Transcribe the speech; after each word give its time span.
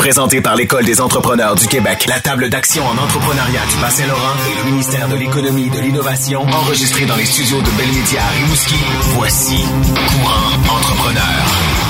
Présenté 0.00 0.40
par 0.40 0.56
l'École 0.56 0.86
des 0.86 0.98
entrepreneurs 1.02 1.54
du 1.56 1.66
Québec, 1.66 2.06
la 2.08 2.18
table 2.20 2.48
d'action 2.48 2.82
en 2.86 2.96
entrepreneuriat 2.96 3.60
du 3.70 3.76
Bas-Saint-Laurent 3.82 4.32
et 4.50 4.56
le 4.56 4.70
ministère 4.70 5.06
de 5.10 5.14
l'Économie 5.14 5.66
et 5.66 5.70
de 5.70 5.78
l'Innovation, 5.78 6.40
enregistré 6.40 7.04
dans 7.04 7.16
les 7.16 7.26
studios 7.26 7.60
de 7.60 7.70
Belmédia 7.72 8.22
à 8.22 8.30
Rimouski, 8.30 8.76
voici 9.14 9.58
Courant 9.58 10.74
Entrepreneur. 10.74 11.89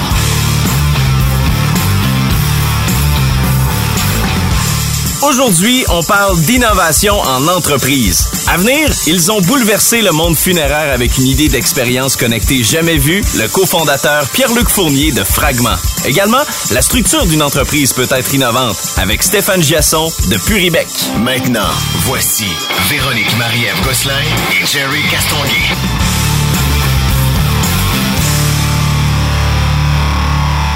Aujourd'hui, 5.23 5.85
on 5.91 6.03
parle 6.03 6.41
d'innovation 6.41 7.21
en 7.21 7.47
entreprise. 7.49 8.31
À 8.49 8.57
venir, 8.57 8.89
ils 9.07 9.31
ont 9.31 9.41
bouleversé 9.43 10.01
le 10.01 10.13
monde 10.13 10.35
funéraire 10.35 10.95
avec 10.95 11.19
une 11.19 11.27
idée 11.27 11.49
d'expérience 11.49 12.17
connectée 12.17 12.65
jamais 12.65 12.97
vue, 12.97 13.23
le 13.37 13.47
cofondateur 13.49 14.27
Pierre-Luc 14.31 14.71
Fournier 14.71 15.13
de 15.13 15.23
Fragment. 15.23 15.77
Également, 16.07 16.43
la 16.71 16.81
structure 16.81 17.27
d'une 17.27 17.43
entreprise 17.43 17.93
peut 17.93 18.09
être 18.11 18.33
innovante 18.35 18.79
avec 18.97 19.23
Stéphane 19.23 19.63
Giasson 19.63 20.11
de 20.31 20.39
Puribec. 20.39 20.89
Maintenant, 21.19 21.69
voici 22.07 22.47
Véronique 22.89 23.37
Marie-Ève 23.37 23.85
Gosselin 23.85 24.23
et 24.53 24.67
Jerry 24.67 25.03
Castonguay. 25.11 26.30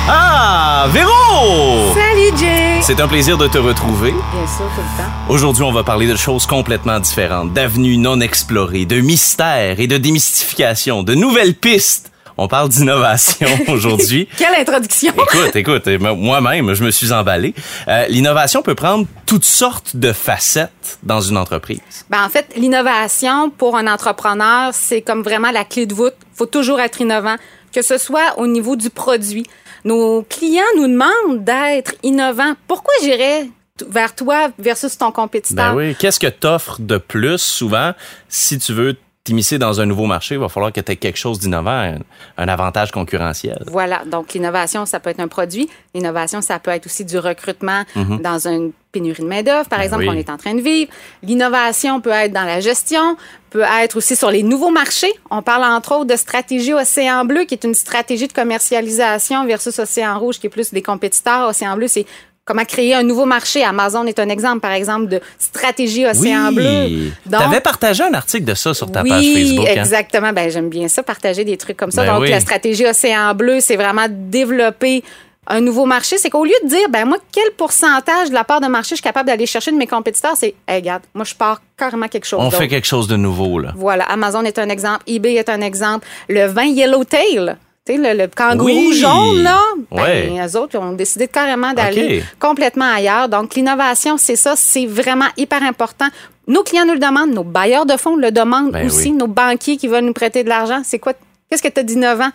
Ah, 0.07 0.87
Véro! 0.91 1.95
Salut 1.95 2.37
Jay! 2.39 2.81
C'est 2.83 3.01
un 3.01 3.09
plaisir 3.09 3.39
de 3.39 3.47
te 3.47 3.57
retrouver. 3.57 4.11
Bien 4.11 4.47
sûr, 4.47 4.67
tout 4.75 4.83
le 4.83 5.03
temps. 5.03 5.11
Aujourd'hui, 5.31 5.63
on 5.63 5.73
va 5.73 5.83
parler 5.83 6.07
de 6.07 6.15
choses 6.17 6.45
complètement 6.45 7.01
différentes, 7.01 7.55
d'avenues 7.55 7.97
non 7.97 8.21
explorées, 8.21 8.85
de 8.85 9.01
mystères 9.01 9.81
et 9.81 9.87
de 9.87 9.97
démystification, 9.97 11.03
de 11.03 11.15
nouvelles 11.15 11.55
pistes. 11.55 12.13
On 12.37 12.49
parle 12.49 12.69
d'innovation 12.69 13.47
aujourd'hui. 13.69 14.29
Quelle 14.37 14.55
introduction! 14.55 15.15
Écoute, 15.15 15.57
écoute, 15.57 15.87
moi-même, 15.87 16.75
je 16.75 16.85
me 16.85 16.91
suis 16.91 17.11
emballé. 17.13 17.55
Euh, 17.89 18.07
l'innovation 18.09 18.61
peut 18.61 18.75
prendre 18.75 19.07
toutes 19.25 19.45
sortes 19.45 19.97
de 19.97 20.13
facettes 20.13 20.99
dans 21.03 21.23
une 21.23 21.39
entreprise. 21.39 21.81
Ben, 22.11 22.23
en 22.25 22.29
fait, 22.29 22.53
l'innovation 22.57 23.49
pour 23.49 23.77
un 23.79 23.87
entrepreneur, 23.87 24.71
c'est 24.75 25.01
comme 25.01 25.23
vraiment 25.23 25.51
la 25.51 25.65
clé 25.65 25.87
de 25.87 25.95
voûte. 25.95 26.15
Il 26.35 26.37
faut 26.37 26.47
toujours 26.47 26.81
être 26.81 27.01
innovant, 27.01 27.37
que 27.73 27.81
ce 27.81 27.97
soit 27.97 28.35
au 28.39 28.47
niveau 28.47 28.77
du 28.77 28.91
produit. 28.91 29.47
Nos 29.85 30.23
clients 30.23 30.63
nous 30.77 30.89
demandent 30.89 31.45
d'être 31.45 31.95
innovants. 32.03 32.55
Pourquoi 32.67 32.95
j'irais 33.03 33.49
vers 33.87 34.15
toi 34.15 34.51
versus 34.59 34.97
ton 34.97 35.11
compétiteur? 35.11 35.75
Ben 35.75 35.77
oui, 35.77 35.95
qu'est-ce 35.97 36.21
que 36.21 36.27
t'offres 36.27 36.81
de 36.81 36.97
plus 36.97 37.39
souvent 37.39 37.93
si 38.29 38.59
tu 38.59 38.73
veux 38.73 38.97
t'immiscer 39.25 39.59
dans 39.59 39.81
un 39.81 39.87
nouveau 39.87 40.05
marché, 40.05 40.35
il 40.35 40.41
va 40.41 40.51
falloir 40.51 40.71
que 40.71 40.81
tu 40.81 40.93
aies 40.93 40.97
quelque 40.97 41.17
chose 41.17 41.39
d'innovant, 41.39 41.71
un, 41.71 41.99
un, 42.37 42.47
avantage 42.49 42.91
concurrentiel. 42.93 43.65
Voilà. 43.69 44.03
Donc, 44.05 44.35
l'innovation, 44.35 44.85
ça 44.85 45.01
peut 45.01 45.09
être 45.11 45.21
un 45.21 45.29
produit. 45.29 45.69
L'innovation, 45.95 46.43
ça 46.43 46.59
peut 46.59 46.71
être 46.71 46.85
aussi 46.87 47.07
du 47.07 47.19
recrutement 47.19 47.85
Mhm. 47.97 48.21
dans 48.21 48.47
une 48.47 48.73
pénurie 48.93 49.23
de 49.23 49.29
main-d'œuvre, 49.29 49.67
par 49.69 49.79
Ben 49.79 49.87
exemple, 49.87 50.03
oui. 50.03 50.09
qu'on 50.09 50.15
est 50.17 50.29
en 50.31 50.37
train 50.37 50.55
de 50.55 50.61
vivre. 50.61 50.91
L'innovation 51.23 52.01
peut 52.03 52.11
être 52.11 52.33
dans 52.33 52.45
la 52.45 52.61
gestion, 52.61 53.17
peut 53.51 53.65
être 53.83 53.97
aussi 53.97 54.15
sur 54.15 54.31
les 54.31 54.43
nouveaux 54.43 54.71
marchés. 54.71 55.13
On 55.31 55.41
parle 55.43 55.65
entre 55.65 55.93
autres 55.97 56.05
de 56.05 56.17
stratégie 56.17 56.75
Océan 56.75 57.25
Bleu, 57.25 57.45
qui 57.45 57.55
est 57.55 57.65
une 57.65 57.75
stratégie 57.75 58.29
de 58.29 58.33
commercialisation 58.35 59.47
versus 59.47 59.79
Océan 59.79 60.19
Rouge, 60.19 60.39
qui 60.39 60.47
est 60.49 60.51
plus 60.51 60.71
des 60.73 60.83
compétiteurs. 60.83 61.49
Océan 61.49 61.77
Bleu, 61.77 61.89
c'est 61.89 62.07
comment 62.45 62.65
créer 62.65 62.95
un 62.95 63.03
nouveau 63.03 63.25
marché? 63.25 63.63
Amazon 63.65 64.05
est 64.07 64.19
un 64.19 64.29
exemple, 64.29 64.61
par 64.61 64.73
exemple, 64.73 65.09
de 65.09 65.21
stratégie 65.39 66.07
Océan 66.07 66.53
Bleu. 66.53 67.11
Tu 67.29 67.35
avais 67.35 67.61
partagé 67.61 68.05
un 68.05 68.15
article 68.15 68.45
de 68.45 68.55
ça 68.55 68.75
sur 68.75 68.91
ta 68.91 69.03
oui, 69.03 69.09
page 69.09 69.25
Facebook. 69.25 69.67
hein? 69.69 69.81
exactement. 69.81 70.33
Ben, 70.33 70.51
j'aime 70.51 70.69
bien 70.69 70.89
ça, 70.89 71.03
partager 71.03 71.45
des 71.45 71.57
trucs 71.57 71.77
comme 71.77 71.91
ça. 71.91 72.05
Ben 72.05 72.15
Donc, 72.15 72.23
oui. 72.23 72.31
la 72.31 72.41
stratégie 72.41 72.87
Océan 72.87 73.35
Bleu, 73.35 73.61
c'est 73.61 73.77
vraiment 73.77 74.07
développer 74.09 75.03
un 75.47 75.61
nouveau 75.61 75.85
marché. 75.87 76.17
C'est 76.19 76.31
qu'au 76.31 76.45
lieu 76.45 76.55
de 76.65 76.69
dire, 76.69 76.89
ben 76.91 77.05
moi, 77.05 77.19
quel 77.33 77.51
pourcentage 77.57 78.29
de 78.29 78.35
la 78.35 78.45
part 78.45 78.61
de 78.61 78.67
marché 78.67 78.91
je 78.91 78.97
suis 78.97 79.03
capable 79.03 79.27
d'aller 79.29 79.47
chercher 79.47 79.73
de 79.73 79.77
mes 79.77 79.87
compétiteurs, 79.87 80.37
c'est, 80.37 80.55
hey, 80.69 80.77
regarde, 80.77 81.03
moi, 81.15 81.25
je 81.25 81.35
pars 81.35 81.61
carrément 81.77 82.09
quelque 82.09 82.27
chose 82.27 82.41
On 82.43 82.51
fait 82.51 82.69
quelque 82.69 82.87
chose 82.87 83.09
de 83.09 83.17
nouveau, 83.17 83.59
là. 83.59 83.73
Voilà, 83.77 84.05
Amazon 84.05 84.43
est 84.45 84.59
un 84.59 84.69
exemple, 84.69 85.03
eBay 85.07 85.35
est 85.35 85.49
un 85.49 85.61
exemple, 85.61 86.07
le 86.29 86.47
vin 86.47 86.65
Yellowtail. 86.65 87.57
Tu 87.87 87.93
sais, 87.97 87.99
le, 88.15 88.19
le 88.19 88.29
kangourou 88.29 88.65
Oui. 88.67 88.99
jaune, 88.99 89.43
là, 89.43 89.61
ben, 89.91 90.03
Ouais. 90.03 90.41
eux 90.43 90.57
autres, 90.59 90.71
ils 90.75 90.79
ont 90.79 90.93
décidé 90.95 91.29
carrément 91.29 91.75
d'aller 91.75 92.25
complètement 92.41 92.91
ailleurs. 92.91 93.29
Donc, 93.29 93.55
l'innovation, 93.55 94.17
c'est 94.17 94.37
ça, 94.37 94.55
c'est 94.57 94.87
vraiment 94.87 95.27
hyper 95.37 95.63
important. 95.63 96.07
Nos 96.49 96.63
clients 96.63 96.87
nous 96.87 96.95
le 96.95 96.99
demandent, 96.99 97.33
nos 97.35 97.45
bailleurs 97.45 97.85
de 97.85 97.99
fonds 97.99 98.17
le 98.17 98.31
demandent 98.33 98.73
Ben 98.73 98.87
aussi, 98.87 99.11
oui. 99.11 99.13
nos 99.13 99.27
banquiers 99.27 99.77
qui 99.77 99.87
veulent 99.89 100.05
nous 100.07 100.15
prêter 100.15 100.45
de 100.45 100.49
l'argent. 100.49 100.81
C'est 100.83 100.99
quoi? 100.99 101.13
Qu'est-ce 101.51 101.63
que 101.63 101.69
tu 101.69 101.79
as 101.81 101.83
d'innovant? 101.83 102.31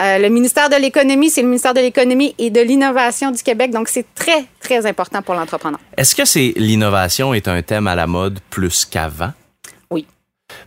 Euh, 0.00 0.16
le 0.18 0.28
ministère 0.30 0.70
de 0.70 0.76
l'Économie, 0.76 1.28
c'est 1.28 1.42
le 1.42 1.48
ministère 1.48 1.74
de 1.74 1.80
l'Économie 1.80 2.34
et 2.38 2.48
de 2.48 2.60
l'Innovation 2.62 3.30
du 3.32 3.42
Québec. 3.42 3.72
Donc, 3.72 3.88
c'est 3.88 4.06
très, 4.14 4.46
très 4.60 4.86
important 4.86 5.20
pour 5.20 5.34
l'entrepreneur. 5.34 5.80
Est-ce 5.98 6.14
que 6.14 6.24
c'est 6.24 6.54
l'innovation 6.56 7.34
est 7.34 7.48
un 7.48 7.60
thème 7.60 7.86
à 7.86 7.94
la 7.94 8.06
mode 8.06 8.38
plus 8.48 8.86
qu'avant? 8.86 9.32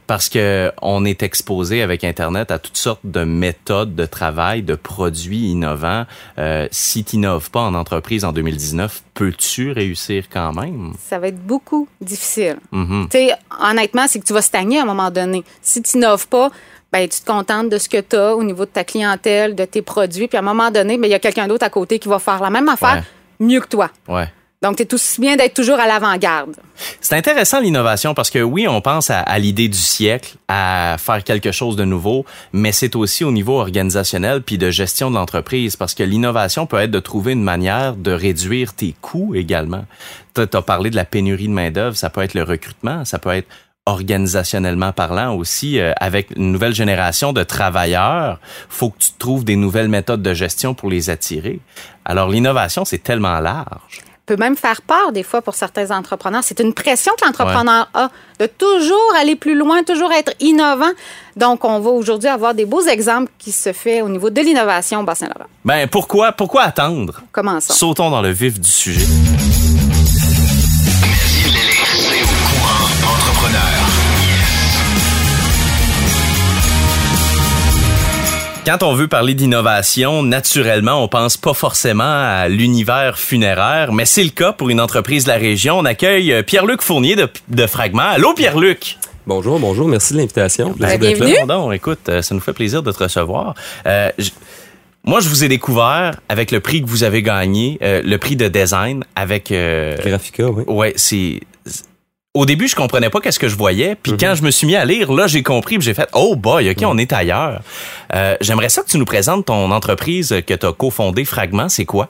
Parce 0.10 0.28
que 0.28 0.72
on 0.82 1.06
est 1.06 1.22
exposé 1.22 1.84
avec 1.84 2.04
Internet 2.04 2.50
à 2.50 2.58
toutes 2.58 2.78
sortes 2.78 3.02
de 3.04 3.24
méthodes 3.24 3.94
de 3.94 4.08
travail, 4.08 4.64
de 4.64 4.74
produits 4.74 5.52
innovants. 5.52 6.08
Euh, 6.40 6.68
si 6.72 7.04
tu 7.04 7.18
n'innoves 7.18 7.52
pas 7.52 7.60
en 7.60 7.76
entreprise 7.76 8.26
en 8.26 8.32
2019, 8.32 9.04
peux-tu 9.14 9.72
réussir 9.72 10.24
quand 10.34 10.52
même? 10.52 10.94
Ça 10.98 11.20
va 11.20 11.28
être 11.28 11.38
beaucoup 11.46 11.88
difficile. 12.02 12.58
Tu 12.72 12.80
sais, 13.12 13.34
honnêtement, 13.62 14.06
c'est 14.08 14.20
que 14.20 14.26
tu 14.26 14.34
vas 14.34 14.42
stagner 14.42 14.80
à 14.80 14.82
un 14.82 14.86
moment 14.86 15.12
donné. 15.12 15.44
Si 15.62 15.80
tu 15.84 15.98
n'innoves 15.98 16.28
pas, 16.28 16.50
ben, 16.92 17.08
tu 17.08 17.22
te 17.22 17.26
contentes 17.28 17.70
de 17.70 17.78
ce 17.78 17.88
que 17.88 18.02
tu 18.02 18.16
as 18.16 18.36
au 18.36 18.44
niveau 18.44 18.66
de 18.66 18.72
ta 18.72 18.84
clientèle, 18.84 19.54
de 19.54 19.66
tes 19.66 19.84
produits. 19.84 20.28
Puis 20.28 20.38
à 20.38 20.40
un 20.40 20.44
moment 20.44 20.72
donné, 20.72 20.98
ben, 20.98 21.06
il 21.06 21.12
y 21.12 21.14
a 21.14 21.20
quelqu'un 21.20 21.48
d'autre 21.48 21.66
à 21.68 21.70
côté 21.70 22.00
qui 22.00 22.08
va 22.10 22.18
faire 22.18 22.42
la 22.42 22.50
même 22.50 22.68
affaire 22.68 23.04
Ouais. 23.40 23.46
mieux 23.46 23.60
que 23.60 23.68
toi. 23.68 23.92
Ouais. 24.08 24.26
Donc, 24.62 24.76
tu 24.76 24.84
es 24.84 24.94
aussi 24.94 25.22
bien 25.22 25.38
d'être 25.38 25.54
toujours 25.54 25.80
à 25.80 25.88
l'avant-garde. 25.88 26.58
C'est 27.00 27.16
intéressant 27.16 27.62
l'innovation 27.62 28.14
parce 28.14 28.30
que 28.30 28.40
oui, 28.40 28.68
on 28.68 28.82
pense 28.82 29.10
à, 29.10 29.40
l'idée 29.40 29.70
du 29.70 29.78
siècle, 29.78 30.36
à 30.50 30.98
faire 31.00 31.24
quelque 31.24 31.54
chose 31.54 31.78
de 31.78 31.86
nouveau, 31.86 32.26
mais 32.52 32.74
c'est 32.74 32.98
aussi 32.98 33.24
au 33.24 33.32
niveau 33.32 33.58
organisationnel 33.58 34.42
puis 34.42 34.58
de 34.58 34.70
gestion 34.70 35.12
de 35.12 35.16
l'entreprise 35.16 35.78
parce 35.78 35.94
que 35.94 36.04
l'innovation 36.04 36.66
peut 36.66 36.80
être 36.80 36.92
de 36.92 37.00
trouver 37.00 37.32
une 37.32 37.44
manière 37.44 37.96
de 37.96 38.12
réduire 38.12 38.74
tes 38.74 38.94
coûts 39.00 39.34
également. 39.34 39.86
Tu 40.36 40.42
as 40.42 40.62
parlé 40.62 40.90
de 40.90 40.98
la 40.98 41.06
pénurie 41.06 41.48
de 41.48 41.54
main-d'œuvre, 41.54 41.96
ça 41.96 42.10
peut 42.10 42.22
être 42.22 42.34
le 42.34 42.44
recrutement, 42.44 43.06
ça 43.06 43.18
peut 43.18 43.32
être 43.32 43.48
organisationnellement 43.86 44.92
parlant 44.92 45.36
aussi 45.36 45.80
euh, 45.80 45.94
avec 46.00 46.32
une 46.36 46.52
nouvelle 46.52 46.76
génération 46.76 47.34
de 47.34 47.44
travailleurs, 47.44 48.40
faut 48.68 48.90
que 48.90 49.00
tu 49.00 49.12
trouves 49.18 49.46
des 49.46 49.56
nouvelles 49.56 49.88
méthodes 49.88 50.22
de 50.22 50.34
gestion 50.34 50.74
pour 50.74 50.90
les 50.90 51.10
attirer. 51.10 51.60
Alors 52.06 52.30
l'innovation, 52.30 52.86
c'est 52.86 53.02
tellement 53.02 53.40
large. 53.40 54.04
Peut 54.30 54.38
même 54.38 54.56
faire 54.56 54.84
peur 54.84 55.12
des 55.12 55.24
fois 55.24 55.42
pour 55.42 55.56
certains 55.56 55.90
entrepreneurs. 55.90 56.44
C'est 56.44 56.60
une 56.60 56.76
pression 56.76 57.12
que 57.20 57.26
l'entrepreneur 57.26 57.90
a 57.96 58.10
de 58.40 58.46
toujours 58.46 59.14
aller 59.20 59.36
plus 59.36 59.56
loin, 59.56 59.82
toujours 59.82 60.12
être 60.12 60.34
innovant. 60.40 60.92
Donc, 61.36 61.66
on 61.66 61.80
va 61.80 61.90
aujourd'hui 61.90 62.30
avoir 62.30 62.54
des 62.54 62.66
beaux 62.66 62.84
exemples 62.84 63.32
qui 63.40 63.52
se 63.52 63.74
fait 63.74 64.04
au 64.04 64.10
niveau 64.10 64.30
de 64.30 64.40
l'innovation 64.40 65.00
au 65.00 65.04
Bas-Saint-Laurent. 65.04 65.50
Ben 65.66 65.88
pourquoi 65.88 66.32
pourquoi 66.32 66.62
attendre? 66.62 67.24
Commençons. 67.32 67.74
Sautons 67.74 68.12
dans 68.12 68.22
le 68.22 68.30
vif 68.30 68.60
du 68.60 68.70
sujet. 68.70 69.08
Quand 78.70 78.84
on 78.84 78.94
veut 78.94 79.08
parler 79.08 79.34
d'innovation, 79.34 80.22
naturellement, 80.22 81.04
on 81.04 81.08
pense 81.08 81.38
pas 81.38 81.56
forcément 81.56 82.04
à 82.04 82.48
l'univers 82.48 83.18
funéraire, 83.18 83.92
mais 83.92 84.06
c'est 84.06 84.24
le 84.24 84.30
cas 84.30 84.54
pour 84.54 84.70
une 84.70 84.80
entreprise 84.80 85.24
de 85.24 85.30
la 85.30 85.38
région. 85.38 85.80
On 85.80 85.86
accueille 85.86 86.32
euh, 86.32 86.44
Pierre-Luc 86.44 86.84
Fournier 86.84 87.16
de, 87.16 87.28
de 87.48 87.66
Fragment. 87.66 88.04
Allô, 88.04 88.36
Pierre-Luc? 88.36 89.00
Bonjour, 89.26 89.58
bonjour, 89.58 89.88
merci 89.88 90.14
de 90.14 90.20
l'invitation. 90.20 90.74
Plaisir 90.74 91.00
Ben, 91.00 91.00
d'être 91.00 91.18
là. 91.20 91.26
bienvenue. 91.26 91.48
Pardon, 91.48 91.72
écoute, 91.72 92.10
euh, 92.10 92.22
ça 92.22 92.36
nous 92.36 92.42
fait 92.42 92.54
plaisir 92.54 92.84
de 92.84 92.92
te 92.92 93.04
recevoir. 93.04 93.56
Euh, 93.88 94.12
moi, 95.04 95.20
je 95.20 95.30
vous 95.30 95.44
ai 95.44 95.48
découvert 95.48 96.20
avec 96.30 96.52
le 96.52 96.60
prix 96.60 96.84
que 96.84 96.88
vous 96.88 97.04
avez 97.04 97.24
gagné, 97.24 97.80
euh, 97.82 98.04
le 98.06 98.18
prix 98.20 98.36
de 98.36 98.50
design 98.50 99.04
avec... 99.16 99.52
euh, 99.52 99.96
Graphica, 100.06 100.46
oui. 100.48 100.64
Ouais, 100.68 100.94
c'est. 100.96 101.40
Au 102.36 102.46
début, 102.46 102.68
je 102.68 102.76
comprenais 102.76 103.10
pas 103.10 103.22
qu'est-ce 103.22 103.40
que 103.40 103.48
je 103.48 103.56
voyais, 103.56 103.96
puis 103.96 104.12
quand 104.16 104.36
je 104.36 104.44
me 104.44 104.52
suis 104.52 104.68
mis 104.68 104.76
à 104.76 104.86
lire, 104.86 105.12
là, 105.12 105.26
j'ai 105.26 105.42
compris, 105.42 105.80
puis 105.80 105.86
j'ai 105.86 105.96
fait 105.96 106.08
oh 106.14 106.36
boy, 106.36 106.70
ok, 106.70 106.78
on 106.86 106.96
est 107.00 107.12
ailleurs. 107.12 107.64
Euh, 108.14 108.36
J'aimerais 108.40 108.70
ça 108.70 108.84
que 108.84 108.88
tu 108.88 109.00
nous 109.00 109.06
présentes 109.06 109.48
ton 109.48 109.72
entreprise 109.72 110.36
que 110.46 110.54
tu 110.54 110.64
as 110.68 110.72
cofondée, 110.72 111.26
Fragment, 111.26 111.70
c'est 111.70 111.86
quoi? 111.86 112.08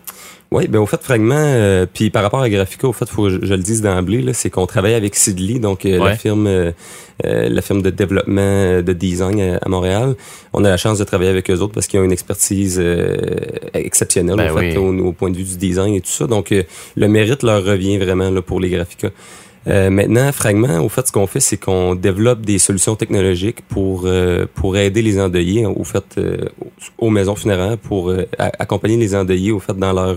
Oui, 0.52 0.68
ben 0.68 0.80
au 0.80 0.86
fait, 0.86 1.02
Fragment, 1.02 1.36
euh, 1.38 1.86
puis 1.94 2.10
par 2.10 2.22
rapport 2.24 2.42
à 2.42 2.50
Graphica, 2.50 2.86
au 2.90 2.92
fait, 2.92 3.08
faut 3.08 3.24
que 3.24 3.30
je, 3.30 3.38
je 3.44 3.54
le 3.54 3.62
dise 3.62 3.82
d'emblée, 3.82 4.34
c'est 4.34 4.50
qu'on 4.50 4.66
travaille 4.66 4.94
avec 4.96 5.16
Sidley, 5.16 5.60
donc 5.60 5.86
euh, 5.86 6.00
Ouais. 6.00 6.10
la 6.10 6.16
firme 6.18 6.48
euh, 6.48 6.72
euh, 7.26 7.48
la 7.48 7.62
firme 7.62 7.82
de 7.82 7.90
développement 7.90 8.42
euh, 8.42 8.82
de 8.82 8.92
design 8.92 9.40
à, 9.40 9.58
à 9.66 9.70
Montréal. 9.70 10.16
On 10.52 10.66
a 10.66 10.70
la 10.70 10.76
chance 10.78 10.98
de 11.00 11.06
travailler 11.06 11.30
avec 11.30 11.50
eux 11.50 11.60
autres 11.60 11.74
parce 11.74 11.88
qu'ils 11.88 12.02
ont 12.02 12.04
une 12.04 12.12
expertise 12.12 12.78
euh, 12.78 13.16
exceptionnelle 13.74 14.36
Ben 14.36 14.52
au, 14.52 14.58
fait, 14.58 14.76
oui. 14.78 15.00
au, 15.02 15.06
au 15.08 15.12
point 15.14 15.30
de 15.30 15.38
vue 15.38 15.44
du 15.46 15.56
design 15.56 15.94
et 15.96 16.02
tout 16.02 16.12
ça. 16.12 16.28
Donc, 16.28 16.54
le 16.96 17.08
mérite 17.08 17.44
leur 17.44 17.64
revient 17.64 17.98
vraiment 18.00 18.30
là, 18.30 18.42
pour 18.42 18.60
les 18.60 18.70
Graphica. 18.70 19.12
Euh, 19.68 19.90
maintenant, 19.90 20.32
Fragment, 20.32 20.80
au 20.80 20.90
fait, 20.90 21.08
ce 21.08 21.12
qu'on 21.12 21.28
fait, 21.28 21.42
c'est 21.42 21.58
qu'on 21.58 21.94
développe 21.96 22.42
des 22.42 22.60
solutions 22.60 22.96
technologiques 22.96 23.62
pour 23.68 24.04
euh, 24.06 24.46
pour 24.56 24.78
aider 24.78 25.02
les 25.02 25.20
endeuillés, 25.20 25.66
au 25.66 25.84
fait, 25.84 26.06
euh, 26.18 26.46
aux 26.98 27.10
maisons 27.10 27.36
funéraires, 27.36 27.78
pour 27.78 28.14
accompagner 28.38 28.98
les 28.98 29.16
endeuillés, 29.16 29.52
au 29.52 29.60
fait, 29.60 29.78
dans 29.78 29.94
leur 29.94 30.16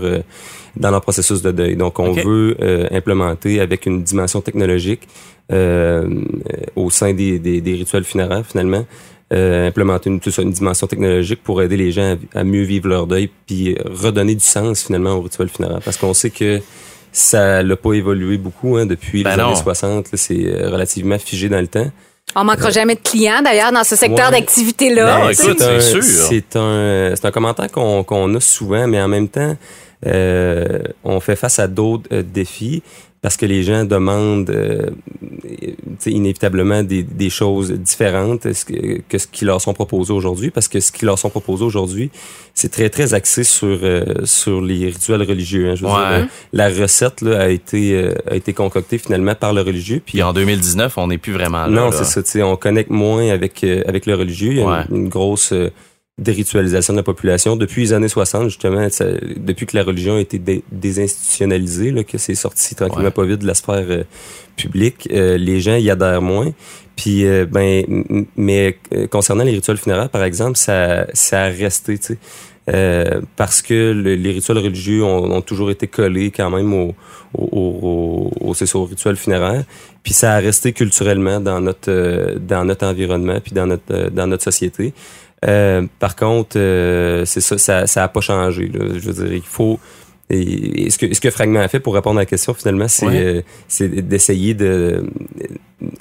dans 0.75 0.91
leur 0.91 1.01
processus 1.01 1.41
de 1.41 1.51
deuil. 1.51 1.75
Donc, 1.75 1.99
on 1.99 2.13
veut 2.13 2.57
implémenter 2.91 3.59
avec 3.59 3.85
une 3.85 4.01
dimension 4.01 4.41
technologique 4.41 5.07
au 5.49 6.89
sein 6.89 7.13
des, 7.13 7.37
des, 7.37 7.61
des, 7.61 7.73
rituels 7.73 8.05
funéraires, 8.05 8.45
finalement, 8.45 8.85
implémenter 9.29 10.09
une, 10.09 10.19
une 10.39 10.51
dimension 10.51 10.87
technologique 10.87 11.43
pour 11.43 11.61
aider 11.61 11.77
les 11.77 11.91
gens 11.91 12.17
à, 12.33 12.39
à, 12.39 12.43
mieux 12.43 12.63
vivre 12.63 12.87
leur 12.87 13.07
deuil, 13.07 13.29
puis 13.45 13.75
redonner 13.85 14.35
du 14.35 14.43
sens 14.43 14.83
finalement 14.83 15.13
au 15.13 15.21
rituel 15.21 15.49
funéraire. 15.49 15.81
Parce 15.83 15.97
qu'on 15.97 16.13
sait 16.13 16.31
que 16.31 16.61
ça 17.13 17.63
n'a 17.63 17.75
pas 17.75 17.93
évolué 17.93 18.37
beaucoup 18.37 18.75
hein, 18.75 18.85
depuis 18.85 19.23
ben 19.23 19.35
les 19.35 19.41
années 19.41 19.55
60. 19.55 20.07
C'est 20.13 20.45
euh, 20.45 20.69
relativement 20.69 21.17
figé 21.19 21.47
dans 21.47 21.61
le 21.61 21.67
temps. 21.67 21.89
On 22.35 22.43
manquera 22.43 22.71
jamais 22.71 22.95
de 22.95 23.01
clients 23.01 23.41
d'ailleurs 23.43 23.71
dans 23.71 23.83
ce 23.83 23.95
secteur 23.95 24.31
d'activité-là. 24.31 25.27
Ben, 25.27 25.33
c'est 25.33 25.61
un, 25.61 25.79
c'est 25.79 26.55
un, 26.55 27.13
un, 27.23 27.31
commentaire 27.31 27.71
qu'on 27.71 28.03
qu'on 28.03 28.33
a 28.33 28.39
souvent, 28.39 28.87
mais 28.87 28.99
en 28.99 29.07
même 29.07 29.29
temps, 29.29 29.55
euh, 30.07 30.79
on 31.03 31.19
fait 31.19 31.35
face 31.35 31.59
à 31.59 31.67
d'autres 31.67 32.09
euh, 32.11 32.23
défis 32.23 32.81
parce 33.23 33.37
que 33.37 33.45
les 33.45 33.63
gens 33.63 33.85
demandent 33.85 34.49
euh, 34.49 34.89
inévitablement 36.05 36.83
des, 36.83 37.03
des, 37.03 37.29
choses 37.29 37.71
différentes 37.71 38.41
que, 38.41 38.99
que 39.07 39.17
ce 39.17 39.27
qui 39.27 39.45
leur 39.45 39.61
sont 39.61 39.73
proposés 39.73 40.11
aujourd'hui, 40.11 40.51
parce 40.51 40.67
que 40.67 40.81
ce 40.81 40.91
qui 40.91 41.05
leur 41.05 41.17
sont 41.17 41.29
proposés 41.29 41.63
aujourd'hui, 41.63 42.11
c'est 42.53 42.69
très 42.69 42.89
très 42.89 43.13
axé 43.13 43.45
sur 43.45 43.79
euh, 43.81 44.03
sur 44.25 44.61
les 44.61 44.87
rituels 44.87 45.23
religieux. 45.23 45.69
Hein. 45.69 45.75
Je 45.75 45.85
veux 45.85 45.89
dire, 45.89 45.99
euh, 46.11 46.25
la 46.51 46.67
recette 46.67 47.21
là, 47.21 47.43
a 47.43 47.47
été 47.47 48.11
a 48.29 48.35
été 48.35 48.51
concoctée 48.51 48.97
finalement 48.97 49.35
par 49.35 49.53
le 49.53 49.61
religieux. 49.61 50.01
Puis 50.05 50.21
en 50.21 50.33
2019, 50.33 50.97
on 50.97 51.07
n'est 51.07 51.17
plus 51.17 51.31
vraiment 51.31 51.65
là. 51.65 51.69
Non, 51.69 51.91
c'est 51.93 52.27
ça. 52.27 52.45
On 52.45 52.57
connecte 52.57 52.91
moins 52.91 53.29
avec 53.29 53.63
avec 53.63 54.05
le 54.05 54.15
religieux. 54.15 54.51
Il 54.51 54.59
y 54.59 54.63
a 54.63 54.85
une, 54.91 55.07
grosse 55.07 55.53
déritualisation 56.19 56.93
de 56.93 56.99
la 56.99 57.03
population. 57.03 57.55
Depuis 57.55 57.81
les 57.81 57.93
années 57.93 58.07
60, 58.07 58.45
justement, 58.45 58.87
depuis 59.37 59.65
que 59.65 59.75
la 59.75 59.83
religion 59.83 60.17
a 60.17 60.19
été 60.19 60.39
désinstitutionnalisée, 60.71 61.91
là, 61.91 62.03
que 62.03 62.17
c'est 62.17 62.35
sorti 62.35 62.75
tranquillement 62.75 63.11
pas 63.11 63.25
vite 63.25 63.39
de 63.39 63.47
la 63.47 63.55
sphère 63.55 63.85
euh, 63.89 64.03
publique, 64.55 65.09
euh, 65.11 65.37
les 65.37 65.59
gens 65.59 65.75
y 65.75 65.89
adhèrent 65.89 66.21
moins. 66.21 66.53
Puis, 66.95 67.25
euh, 67.25 67.47
ben, 67.49 67.83
mais 68.35 68.77
concernant 69.09 69.43
les 69.43 69.53
rituels 69.53 69.77
funéraires, 69.77 70.09
par 70.09 70.23
exemple, 70.23 70.55
ça, 70.55 71.07
ça 71.13 71.43
a 71.43 71.47
resté, 71.47 71.97
tu 71.97 72.15
sais. 72.67 73.21
parce 73.35 73.63
que 73.63 73.91
les 73.91 74.31
rituels 74.31 74.59
religieux 74.59 75.03
ont, 75.03 75.41
toujours 75.41 75.71
été 75.71 75.87
collés 75.87 76.29
quand 76.29 76.51
même 76.51 76.71
au, 76.73 76.93
au, 77.33 78.31
au, 78.39 78.51
au, 78.51 78.85
rituel 78.85 79.15
funéraire. 79.15 79.63
Puis 80.03 80.13
ça 80.13 80.33
a 80.33 80.39
resté 80.39 80.73
culturellement 80.73 81.39
dans 81.39 81.59
notre 81.59 82.35
dans 82.39 82.65
notre 82.65 82.85
environnement 82.85 83.39
puis 83.41 83.53
dans 83.53 83.65
notre 83.65 84.09
dans 84.11 84.27
notre 84.27 84.43
société. 84.43 84.93
Euh, 85.43 85.85
par 85.99 86.15
contre, 86.15 86.57
euh, 86.57 87.25
c'est 87.25 87.41
ça, 87.41 87.57
ça, 87.57 87.87
ça 87.87 88.03
a 88.03 88.07
pas 88.07 88.21
changé. 88.21 88.67
Là. 88.67 88.85
Je 88.93 89.09
veux 89.09 89.25
dire, 89.25 89.33
il 89.33 89.41
faut. 89.41 89.79
Et, 90.29 90.89
ce 90.89 90.97
que 90.97 91.13
ce 91.13 91.19
que 91.19 91.29
Fragment 91.29 91.59
a 91.59 91.67
fait 91.67 91.79
pour 91.79 91.93
répondre 91.93 92.17
à 92.17 92.21
la 92.21 92.25
question 92.25 92.53
finalement, 92.53 92.87
c'est 92.87 93.05
euh, 93.05 93.41
d'essayer 94.01 94.53
de 94.53 95.05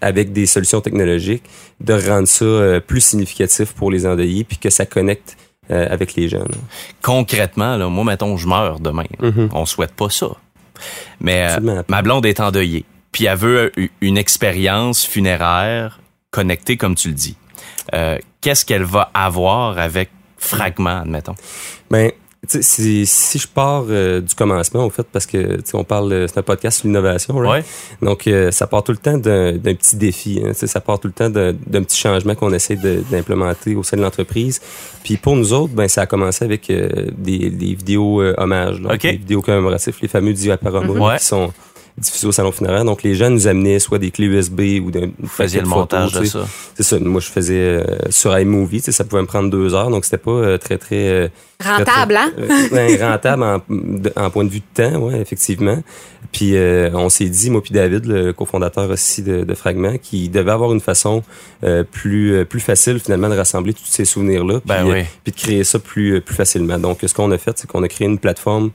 avec 0.01 0.33
des 0.33 0.47
solutions 0.47 0.81
technologiques 0.81 1.43
de 1.81 1.93
rendre 1.93 2.29
ça 2.29 2.81
plus 2.81 3.01
significatif 3.01 3.73
pour 3.73 3.91
les 3.91 4.07
endeuillés 4.07 4.45
puis 4.45 4.59
que 4.59 4.71
ça 4.71 4.87
connecte 4.87 5.37
avec 5.69 6.15
les 6.15 6.29
gens. 6.29 6.45
Concrètement, 7.03 7.77
là, 7.77 7.89
moi 7.89 8.05
mettons 8.05 8.37
je 8.37 8.47
meurs 8.47 8.79
demain. 8.79 9.07
Mm-hmm. 9.21 9.49
On 9.55 9.67
souhaite 9.67 9.93
pas 9.93 10.09
ça. 10.09 10.29
Mais 11.21 11.49
ma 11.89 12.03
blonde 12.03 12.25
est 12.25 12.39
endeuillée, 12.41 12.85
puis 13.11 13.25
elle 13.25 13.39
veut 13.39 13.73
une 14.01 14.19
expérience 14.19 15.05
funéraire 15.05 16.01
connectée 16.31 16.77
comme 16.77 16.95
tu 16.95 17.09
le 17.09 17.15
dis. 17.15 17.37
Euh, 17.95 18.19
qu'est-ce 18.43 18.67
qu'elle 18.67 18.85
va 18.85 19.11
avoir 19.15 19.79
avec 19.79 20.11
Fragment, 20.37 21.03
admettons? 21.03 21.37
Ben, 21.91 22.11
si, 22.49 23.07
si 23.07 23.39
je 23.39 23.47
pars 23.47 23.85
euh, 23.89 24.21
du 24.21 24.35
commencement, 24.35 24.85
au 24.85 24.91
fait, 24.91 25.07
parce 25.13 25.27
que 25.27 25.61
on 25.75 25.85
parle, 25.85 26.27
c'est 26.29 26.39
un 26.39 26.43
podcast 26.43 26.81
sur 26.81 26.89
l'innovation, 26.89 27.39
right? 27.39 27.65
donc 28.03 28.27
euh, 28.27 28.51
ça 28.51 28.67
part 28.67 28.83
tout 28.83 28.91
le 28.91 28.99
temps 28.99 29.17
d'un 29.17 29.57
petit 29.59 29.95
défi, 29.95 30.43
hein, 30.45 30.51
ça 30.53 30.81
part 30.81 30.99
tout 30.99 31.07
le 31.07 31.15
temps 31.15 31.31
d'un 31.31 31.83
petit 31.85 31.97
changement 31.99 32.35
qu'on 32.35 32.53
essaie 32.53 32.77
d'implémenter 32.77 33.77
au 33.77 33.85
sein 33.85 33.97
de 33.97 34.03
l'entreprise. 34.03 34.61
Puis 35.05 35.17
pour 35.19 35.37
nous 35.37 35.53
autres, 35.53 35.73
ben 35.73 35.87
ça 35.87 36.03
a 36.03 36.07
commencé 36.07 36.45
avec 36.45 36.67
des, 36.67 37.51
des, 37.51 37.75
vidéos 37.75 38.21
hommages, 38.37 38.81
des 38.81 39.13
vidéos 39.13 39.43
commémoratives, 39.43 39.97
les 40.03 40.09
fameux 40.09 40.33
diaporamas 40.33 41.15
mm 41.15 41.19
qui 41.19 41.25
sont 41.25 41.53
diffusé 41.99 42.27
au 42.27 42.33
salon 42.33 42.53
funéraire. 42.53 42.85
Donc, 42.85 43.03
les 43.03 43.15
gens 43.15 43.31
nous 43.31 43.47
amenaient 43.47 43.79
soit 43.79 43.99
des 43.99 44.11
clés 44.11 44.27
USB 44.27 44.61
ou 44.83 44.91
des 44.91 45.13
faisiez 45.27 45.61
le 45.61 45.67
montage 45.67 46.13
de 46.13 46.25
ça. 46.25 46.47
C'est 46.75 46.83
ça. 46.83 46.99
Moi, 46.99 47.21
je 47.21 47.29
faisais 47.29 47.55
euh, 47.55 47.85
sur 48.11 48.37
iMovie. 48.37 48.81
Ça 48.81 49.05
pouvait 49.05 49.23
me 49.23 49.27
prendre 49.27 49.51
deux 49.51 49.75
heures. 49.75 49.91
Donc, 49.91 50.05
c'était 50.05 50.19
pas 50.19 50.31
euh, 50.31 50.59
très, 50.59 50.79
très... 50.79 51.09
Euh, 51.09 51.29
rentable, 51.63 52.17
hein? 52.17 52.33
Ben, 52.73 53.01
rentable 53.01 53.43
en, 53.43 53.63
en, 54.17 54.31
point 54.31 54.45
de 54.45 54.51
vue 54.51 54.61
de 54.61 54.83
temps, 54.83 54.97
ouais, 54.99 55.21
effectivement. 55.21 55.81
Puis, 56.33 56.57
on 56.57 57.09
s'est 57.09 57.29
dit, 57.29 57.51
moi 57.51 57.63
puis 57.63 57.73
David, 57.73 58.07
le 58.07 58.33
cofondateur 58.33 58.91
aussi 58.91 59.23
de, 59.23 59.45
de 59.45 59.55
Fragment, 59.55 59.97
qui 60.03 60.29
devait 60.29 60.51
avoir 60.51 60.73
une 60.73 60.81
façon 60.81 61.23
plus 61.93 62.45
plus 62.47 62.59
facile, 62.59 62.99
finalement, 62.99 63.29
de 63.29 63.37
rassembler 63.37 63.75
tous 63.75 63.85
ces 63.85 64.05
souvenirs-là. 64.05 64.61
Ben 64.65 64.85
puis, 64.85 65.05
puis 65.23 65.33
de 65.33 65.37
créer 65.37 65.65
ça 65.65 65.79
plus, 65.79 66.21
plus 66.21 66.35
facilement. 66.35 66.79
Donc, 66.79 66.99
ce 67.07 67.15
qu'on 67.15 67.31
a 67.31 67.39
fait, 67.39 67.57
c'est 67.57 67.71
qu'on 67.71 67.83
a 67.85 67.89
créé 67.89 68.09
une 68.09 68.19
plateforme 68.19 68.71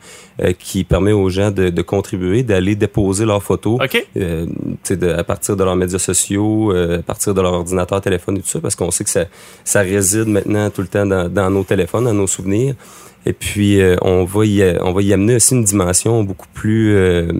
qui 0.59 0.85
permet 0.85 1.11
aux 1.11 1.29
gens 1.29 1.51
de, 1.51 1.69
de 1.69 1.81
contribuer, 1.81 2.43
d'aller 2.43 2.75
déposer 2.75 3.06
leurs 3.25 3.43
photos 3.43 3.79
euh, 4.17 5.17
à 5.17 5.23
partir 5.23 5.55
de 5.55 5.63
leurs 5.63 5.75
médias 5.75 5.99
sociaux, 5.99 6.71
euh, 6.71 6.99
à 6.99 7.03
partir 7.03 7.33
de 7.33 7.41
leur 7.41 7.53
ordinateur, 7.53 8.01
téléphone 8.01 8.37
et 8.37 8.41
tout 8.41 8.47
ça, 8.47 8.59
parce 8.59 8.75
qu'on 8.75 8.91
sait 8.91 9.03
que 9.03 9.09
ça, 9.09 9.25
ça 9.63 9.81
réside 9.81 10.27
maintenant 10.27 10.69
tout 10.69 10.81
le 10.81 10.87
temps 10.87 11.05
dans, 11.05 11.31
dans 11.31 11.49
nos 11.49 11.63
téléphones, 11.63 12.05
dans 12.05 12.13
nos 12.13 12.27
souvenirs. 12.27 12.75
Et 13.25 13.33
puis, 13.33 13.81
euh, 13.81 13.97
on, 14.01 14.23
va 14.23 14.45
y, 14.45 14.63
on 14.81 14.93
va 14.93 15.01
y 15.01 15.11
amener 15.11 15.35
aussi 15.35 15.53
une 15.53 15.63
dimension 15.63 16.23
beaucoup 16.23 16.47
plus 16.53 16.95
euh, 16.95 17.31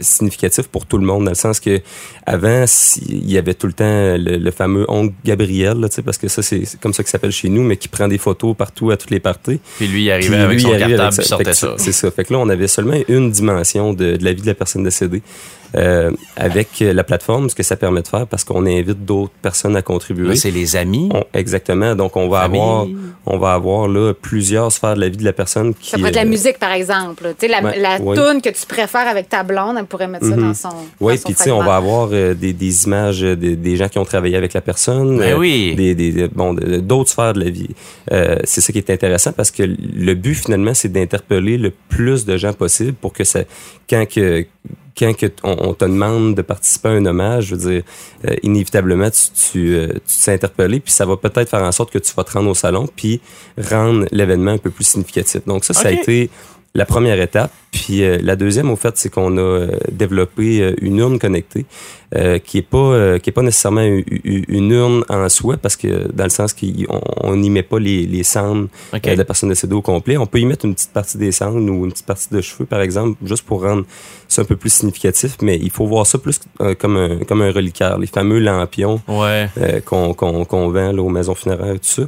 significative 0.00 0.68
pour 0.68 0.84
tout 0.84 0.98
le 0.98 1.06
monde, 1.06 1.24
dans 1.24 1.30
le 1.30 1.36
sens 1.36 1.58
que 1.58 1.80
avant, 2.26 2.64
il 3.08 3.30
y 3.30 3.38
avait 3.38 3.54
tout 3.54 3.66
le 3.66 3.72
temps 3.72 4.16
le, 4.18 4.50
fameux 4.50 4.84
oncle 4.88 5.14
Gabriel, 5.24 5.78
là, 5.78 5.88
parce 6.04 6.18
que 6.18 6.28
ça, 6.28 6.42
c'est 6.42 6.78
comme 6.80 6.92
ça 6.92 7.02
qu'il 7.02 7.10
s'appelle 7.10 7.32
chez 7.32 7.48
nous, 7.48 7.62
mais 7.62 7.76
qui 7.76 7.88
prend 7.88 8.08
des 8.08 8.18
photos 8.18 8.54
partout 8.56 8.90
à 8.90 8.96
toutes 8.96 9.10
les 9.10 9.20
parties. 9.20 9.60
Puis 9.78 9.88
lui, 9.88 10.04
il 10.04 10.10
arrivait 10.10 10.36
avec 10.36 10.60
son 10.60 10.70
cartable, 10.70 11.16
il 11.16 11.24
sortait 11.24 11.54
ça. 11.54 11.74
C'est 11.78 11.92
ça. 11.92 12.10
Fait 12.10 12.24
que 12.24 12.32
là, 12.32 12.38
on 12.40 12.48
avait 12.48 12.68
seulement 12.68 12.98
une 13.08 13.30
dimension 13.30 13.94
de, 13.94 14.16
de 14.16 14.24
la 14.24 14.32
vie 14.32 14.42
de 14.42 14.46
la 14.46 14.54
personne 14.54 14.84
décédée. 14.84 15.22
Euh, 15.74 16.10
avec 16.36 16.80
la 16.80 17.02
plateforme, 17.02 17.48
ce 17.48 17.54
que 17.54 17.62
ça 17.62 17.76
permet 17.76 18.02
de 18.02 18.08
faire, 18.08 18.26
parce 18.26 18.44
qu'on 18.44 18.66
invite 18.66 19.04
d'autres 19.04 19.32
personnes 19.40 19.74
à 19.76 19.82
contribuer. 19.82 20.36
C'est 20.36 20.50
les 20.50 20.76
amis. 20.76 21.08
exactement. 21.32 21.94
Donc 21.94 22.16
on 22.16 22.28
va 22.28 22.40
avoir, 22.40 22.86
on 23.24 23.38
va 23.38 23.54
avoir 23.54 23.88
là 23.88 24.12
plusieurs 24.12 24.70
sphères 24.70 24.96
de 24.96 25.00
la 25.00 25.08
vie 25.08 25.16
de 25.16 25.24
la 25.24 25.32
personne. 25.32 25.74
Qui, 25.74 25.90
ça 25.90 25.96
pourrait 25.96 26.10
être 26.10 26.16
la 26.16 26.22
euh, 26.22 26.26
musique, 26.26 26.58
par 26.58 26.72
exemple. 26.72 27.34
Tu 27.38 27.46
sais, 27.46 27.48
la, 27.48 27.60
la 27.76 27.98
tune 27.98 28.42
que 28.42 28.50
tu 28.50 28.66
préfères 28.66 29.08
avec 29.08 29.28
ta 29.28 29.42
blonde, 29.42 29.76
elle 29.78 29.86
pourrait 29.86 30.08
mettre 30.08 30.26
ça 30.26 30.36
dans 30.36 30.48
mhm. 30.48 30.54
son. 30.54 30.68
Oui, 31.00 31.18
puis 31.24 31.34
tu 31.34 31.42
sais, 31.42 31.50
on 31.50 31.62
va 31.62 31.76
avoir 31.76 32.10
euh, 32.12 32.34
des, 32.34 32.52
des, 32.52 32.84
images 32.84 33.22
des 33.22 33.76
gens 33.76 33.88
qui 33.88 33.98
ont 33.98 34.04
travaillé 34.04 34.36
avec 34.36 34.52
la 34.52 34.60
personne. 34.60 35.18
Ben 35.18 35.38
oui. 35.38 35.74
Des, 35.74 35.94
des, 35.94 36.28
bon, 36.28 36.54
d'autres 36.54 37.10
sphères 37.10 37.32
de 37.32 37.44
la 37.44 37.50
vie. 37.50 37.70
c'est 38.44 38.60
ça 38.60 38.72
qui 38.72 38.78
est 38.78 38.90
intéressant 38.90 39.32
parce 39.32 39.50
que 39.50 39.62
le 39.62 40.14
but 40.14 40.34
finalement, 40.34 40.74
c'est 40.74 40.92
d'interpeller 40.92 41.56
le 41.56 41.72
plus 41.88 42.26
de 42.26 42.36
gens 42.36 42.52
possible 42.52 42.92
pour 42.92 43.12
que 43.12 43.24
ça, 43.24 43.40
quand 43.88 44.06
que 44.06 44.46
quand 44.96 45.16
que 45.16 45.26
on, 45.42 45.74
te 45.74 45.84
demande 45.84 46.34
de 46.34 46.42
participer 46.42 46.88
à 46.88 46.92
un 46.92 47.06
hommage, 47.06 47.46
je 47.46 47.54
veux 47.54 47.70
dire, 47.70 47.82
euh, 48.26 48.34
inévitablement, 48.42 49.10
tu, 49.10 49.50
tu, 49.50 49.74
euh, 49.74 49.88
tu 49.88 50.00
te 50.00 50.10
sens 50.10 50.28
interpellé, 50.28 50.80
puis 50.80 50.92
ça 50.92 51.06
va 51.06 51.16
peut-être 51.16 51.48
faire 51.48 51.62
en 51.62 51.72
sorte 51.72 51.90
que 51.90 51.98
tu 51.98 52.12
vas 52.14 52.24
te 52.24 52.32
rendre 52.32 52.50
au 52.50 52.54
salon, 52.54 52.88
puis 52.94 53.20
rendre 53.58 54.06
l'événement 54.12 54.52
un 54.52 54.58
peu 54.58 54.70
plus 54.70 54.84
significatif. 54.84 55.42
Donc 55.46 55.64
ça, 55.64 55.74
ça 55.74 55.88
a 55.88 55.90
été 55.92 56.30
la 56.74 56.86
première 56.86 57.20
étape. 57.20 57.52
Puis 57.70 58.02
euh, 58.02 58.18
la 58.22 58.36
deuxième, 58.36 58.70
au 58.70 58.76
fait, 58.76 58.96
c'est 58.96 59.10
qu'on 59.10 59.38
a 59.38 59.66
développé 59.90 60.74
une 60.80 60.98
urne 60.98 61.18
connectée 61.18 61.66
euh, 62.14 62.38
qui 62.38 62.58
est 62.58 62.62
pas 62.62 62.76
euh, 62.76 63.18
qui 63.18 63.30
est 63.30 63.32
pas 63.32 63.40
nécessairement 63.40 63.80
une, 63.80 64.70
urne 64.70 65.02
en 65.08 65.30
soi 65.30 65.56
parce 65.56 65.76
que 65.76 66.12
dans 66.12 66.24
le 66.24 66.30
sens 66.30 66.52
qu'on 66.52 67.36
n'y 67.36 67.48
met 67.48 67.62
pas 67.62 67.78
les, 67.78 68.04
les 68.04 68.22
cendres 68.22 68.68
euh, 68.92 68.98
de 68.98 69.14
la 69.14 69.24
personne 69.24 69.48
décédée 69.48 69.74
au 69.74 69.80
complet. 69.80 70.18
On 70.18 70.26
peut 70.26 70.38
y 70.38 70.44
mettre 70.44 70.66
une 70.66 70.74
petite 70.74 70.92
partie 70.92 71.16
des 71.16 71.32
cendres 71.32 71.56
ou 71.56 71.86
une 71.86 71.90
petite 71.90 72.04
partie 72.04 72.28
de 72.30 72.42
cheveux 72.42 72.66
par 72.66 72.82
exemple 72.82 73.16
juste 73.24 73.44
pour 73.44 73.62
rendre 73.62 73.86
ça 74.32 74.42
un 74.42 74.44
peu 74.44 74.56
plus 74.56 74.72
significatif. 74.72 75.36
Mais 75.42 75.58
il 75.60 75.70
faut 75.70 75.86
voir 75.86 76.06
ça 76.06 76.18
plus 76.18 76.40
comme 76.78 76.96
un 76.96 77.18
comme 77.18 77.42
un 77.42 77.52
reliquaire, 77.52 77.98
les 77.98 78.06
fameux 78.06 78.38
lampions 78.38 79.00
ouais. 79.08 79.48
qu'on 79.84 80.14
vend 80.68 80.92
là, 80.92 81.02
aux 81.02 81.08
maisons 81.08 81.34
funéraires 81.34 81.74
et 81.74 81.78
tout 81.78 81.84
ça. 81.84 82.02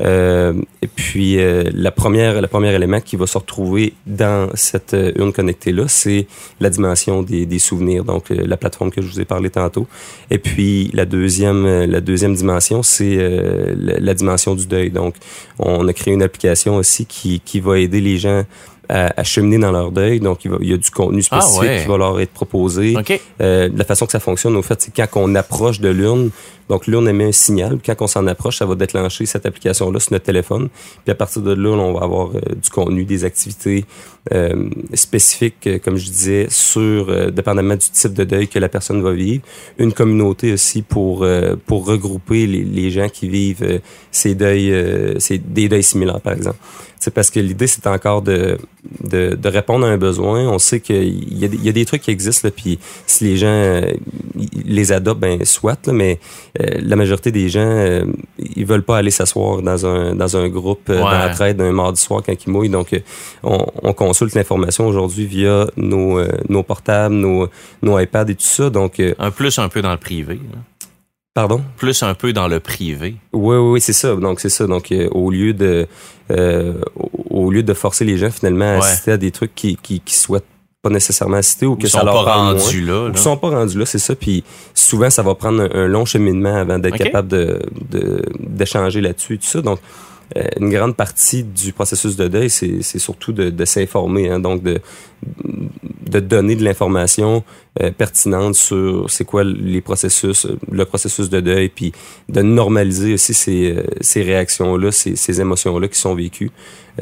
et 0.00 0.86
puis 0.94 1.38
la 1.72 1.90
première, 1.90 2.40
la 2.40 2.48
première 2.48 2.74
élément 2.74 3.00
qui 3.00 3.16
va 3.16 3.26
se 3.26 3.38
retrouver 3.38 3.94
dans 4.06 4.48
cette 4.54 4.96
urne 5.16 5.32
connectée 5.32 5.72
là, 5.72 5.84
c'est 5.88 6.26
la 6.60 6.70
dimension 6.70 7.22
des, 7.22 7.46
des 7.46 7.58
souvenirs. 7.58 8.04
Donc 8.04 8.30
la 8.30 8.56
plateforme 8.56 8.90
que 8.90 9.02
je 9.02 9.08
vous 9.08 9.20
ai 9.20 9.24
parlé 9.24 9.50
tantôt. 9.50 9.86
Et 10.30 10.38
puis 10.38 10.90
la 10.94 11.04
deuxième, 11.04 11.66
euh, 11.66 11.86
la 11.86 12.00
deuxième 12.00 12.34
dimension, 12.34 12.82
c'est 12.82 13.16
euh, 13.18 13.74
la, 13.76 14.14
dimension 14.14 14.54
du 14.54 14.66
deuil. 14.66 14.90
Donc, 14.90 15.14
on 15.58 15.86
a 15.88 15.92
créé 15.92 16.14
une 16.14 16.22
application 16.22 16.76
aussi 16.76 17.06
qui, 17.06 17.40
qui 17.40 17.60
va 17.60 17.78
aider 17.78 18.00
les 18.00 18.18
gens 18.18 18.44
à, 18.90 19.24
cheminer 19.24 19.58
dans 19.58 19.72
leur 19.72 19.92
deuil. 19.92 20.20
Donc, 20.20 20.44
il, 20.44 20.68
y 20.68 20.72
a 20.72 20.76
du 20.76 20.90
contenu 20.90 21.22
ah, 21.30 21.40
spécifique 21.40 21.82
qui 21.82 21.88
va 21.88 21.96
leur 21.96 22.20
être 22.20 22.32
proposé. 22.32 22.94
Euh, 23.40 23.68
la 23.74 23.84
façon 23.84 24.06
que 24.06 24.12
ça 24.12 24.20
fonctionne, 24.20 24.56
au 24.56 24.62
fait, 24.62 24.80
c'est 24.80 24.94
quand 24.94 25.20
on 25.20 25.34
approche 25.34 25.80
de 25.80 25.88
l'urne, 25.88 26.30
donc 26.70 26.86
l'urne 26.86 27.08
émet 27.08 27.24
un 27.24 27.32
signal. 27.32 27.80
Quand 27.84 27.96
on 27.98 28.06
s'en 28.06 28.28
approche, 28.28 28.58
ça 28.58 28.64
va 28.64 28.76
déclencher 28.76 29.26
cette 29.26 29.44
application-là 29.44 29.98
sur 29.98 30.12
notre 30.12 30.24
téléphone. 30.24 30.68
Puis 31.04 31.10
à 31.10 31.16
partir 31.16 31.42
de 31.42 31.52
là, 31.52 31.70
on 31.70 31.92
va 31.92 32.04
avoir 32.04 32.28
euh, 32.28 32.40
du 32.62 32.70
contenu, 32.70 33.04
des 33.04 33.24
activités 33.24 33.84
euh, 34.32 34.70
spécifiques, 34.94 35.66
euh, 35.66 35.78
comme 35.80 35.96
je 35.96 36.06
disais, 36.06 36.46
sur, 36.48 37.32
dépendamment 37.32 37.74
du 37.74 37.90
type 37.90 38.14
de 38.14 38.22
deuil 38.22 38.46
que 38.46 38.60
la 38.60 38.68
personne 38.68 39.02
va 39.02 39.10
vivre. 39.10 39.42
Une 39.78 39.92
communauté 39.92 40.52
aussi 40.52 40.82
pour, 40.82 41.26
pour 41.66 41.86
regrouper 41.86 42.46
les, 42.46 42.90
gens 42.90 43.08
qui 43.08 43.28
vivent 43.28 43.80
ces 44.12 44.36
deuils, 44.36 44.72
ces, 45.18 45.38
des 45.38 45.68
deuils 45.68 45.82
similaires, 45.82 46.20
par 46.20 46.34
exemple. 46.34 46.58
C'est 47.00 47.14
parce 47.14 47.30
que 47.30 47.40
l'idée, 47.40 47.66
c'est 47.66 47.86
encore 47.86 48.20
de, 48.20 48.58
de, 49.02 49.34
de, 49.34 49.48
répondre 49.48 49.86
à 49.86 49.88
un 49.88 49.96
besoin. 49.96 50.46
On 50.46 50.58
sait 50.58 50.80
qu'il 50.80 51.32
y, 51.32 51.46
y 51.46 51.68
a 51.68 51.72
des 51.72 51.84
trucs 51.86 52.02
qui 52.02 52.10
existent, 52.10 52.46
là, 52.46 52.52
puis 52.54 52.78
si 53.06 53.24
les 53.24 53.38
gens 53.38 53.46
euh, 53.46 53.92
les 54.66 54.92
adoptent, 54.92 55.20
ben 55.20 55.42
soit, 55.46 55.86
là, 55.86 55.94
mais 55.94 56.20
euh, 56.59 56.59
la 56.80 56.96
majorité 56.96 57.30
des 57.32 57.48
gens, 57.48 57.60
euh, 57.60 58.04
ils 58.38 58.66
veulent 58.66 58.82
pas 58.82 58.98
aller 58.98 59.10
s'asseoir 59.10 59.62
dans 59.62 59.86
un, 59.86 60.14
dans 60.14 60.36
un 60.36 60.48
groupe 60.48 60.90
dans 60.90 61.10
la 61.10 61.28
traite 61.30 61.56
d'un 61.56 61.72
mardi 61.72 62.00
soir 62.00 62.22
quand 62.24 62.34
ils 62.46 62.50
mouillent. 62.50 62.68
Donc, 62.68 63.00
on, 63.42 63.66
on 63.82 63.92
consulte 63.92 64.34
l'information 64.34 64.86
aujourd'hui 64.86 65.26
via 65.26 65.66
nos, 65.76 66.20
nos 66.48 66.62
portables, 66.62 67.14
nos, 67.14 67.48
nos 67.82 67.98
iPads 67.98 68.30
et 68.30 68.34
tout 68.34 68.42
ça. 68.44 68.70
Donc, 68.70 69.00
un 69.18 69.30
plus 69.30 69.58
un 69.58 69.68
peu 69.68 69.82
dans 69.82 69.92
le 69.92 69.98
privé. 69.98 70.40
Pardon? 71.32 71.62
Plus 71.76 72.02
un 72.02 72.14
peu 72.14 72.32
dans 72.32 72.48
le 72.48 72.58
privé. 72.58 73.14
Oui, 73.32 73.56
oui, 73.56 73.70
oui 73.72 73.80
c'est 73.80 73.92
ça. 73.92 74.16
Donc, 74.16 74.40
c'est 74.40 74.48
ça. 74.48 74.66
Donc, 74.66 74.90
euh, 74.90 75.08
au 75.12 75.30
lieu 75.30 75.54
de 75.54 75.86
euh, 76.30 76.74
au 77.30 77.50
lieu 77.50 77.62
de 77.62 77.72
forcer 77.72 78.04
les 78.04 78.18
gens 78.18 78.30
finalement 78.30 78.64
à 78.64 78.78
assister 78.78 79.12
à 79.12 79.16
des 79.16 79.30
trucs 79.30 79.54
qui, 79.54 79.76
qui, 79.76 80.00
qui 80.00 80.14
souhaitent 80.14 80.44
pas 80.82 80.90
nécessairement 80.90 81.36
assister 81.36 81.66
ou 81.66 81.76
que 81.76 81.86
ça 81.86 82.02
leur 82.02 82.24
pas 82.24 82.34
rendus 82.36 82.80
là, 82.80 83.08
là. 83.08 83.10
Ou 83.10 83.16
sont 83.16 83.36
pas 83.36 83.50
rendus 83.50 83.78
là, 83.78 83.84
c'est 83.84 83.98
ça. 83.98 84.14
Puis 84.14 84.44
souvent, 84.74 85.10
ça 85.10 85.22
va 85.22 85.34
prendre 85.34 85.68
un, 85.74 85.86
long 85.86 86.04
cheminement 86.04 86.54
avant 86.54 86.78
d'être 86.78 86.96
capable 86.96 87.28
de 87.28 87.60
d'échanger 88.38 89.00
là-dessus 89.00 89.34
et 89.34 89.38
tout 89.38 89.46
ça. 89.46 89.60
Donc, 89.60 89.78
euh, 90.36 90.44
une 90.60 90.70
grande 90.70 90.96
partie 90.96 91.42
du 91.42 91.72
processus 91.72 92.16
de 92.16 92.28
deuil, 92.28 92.50
c'est 92.50 92.98
surtout 92.98 93.32
de, 93.32 93.50
de 93.50 93.64
s'informer, 93.64 94.28
hein, 94.28 94.38
donc 94.38 94.62
de, 94.62 94.80
de 95.42 96.20
donner 96.20 96.54
de 96.54 96.62
l'information 96.62 97.42
euh, 97.80 97.90
pertinente 97.90 98.54
sur 98.54 99.10
c'est 99.10 99.24
quoi 99.24 99.42
les 99.42 99.80
processus, 99.80 100.46
le 100.70 100.84
processus 100.84 101.30
de 101.30 101.40
deuil, 101.40 101.68
puis 101.68 101.92
de 102.28 102.42
normaliser 102.42 103.14
aussi 103.14 103.34
ces, 103.34 103.76
euh, 103.76 103.82
ces 104.00 104.22
réactions-là, 104.22 104.92
ces, 104.92 105.16
ces 105.16 105.40
émotions-là 105.40 105.88
qui 105.88 105.98
sont 105.98 106.14
vécues. 106.14 106.50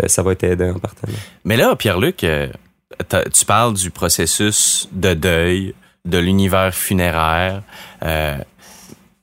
ça 0.07 0.23
va 0.23 0.33
être 0.33 0.45
aidant 0.45 0.77
en 0.77 0.79
partant. 0.79 1.09
Mais 1.45 1.57
là, 1.57 1.77
Pierre-Luc, 1.77 2.25
tu 3.33 3.45
parles 3.45 3.75
du 3.75 3.91
processus 3.91 4.89
de 4.93 5.15
deuil, 5.15 5.75
de 6.05 6.19
l'univers 6.19 6.75
funéraire. 6.75 7.63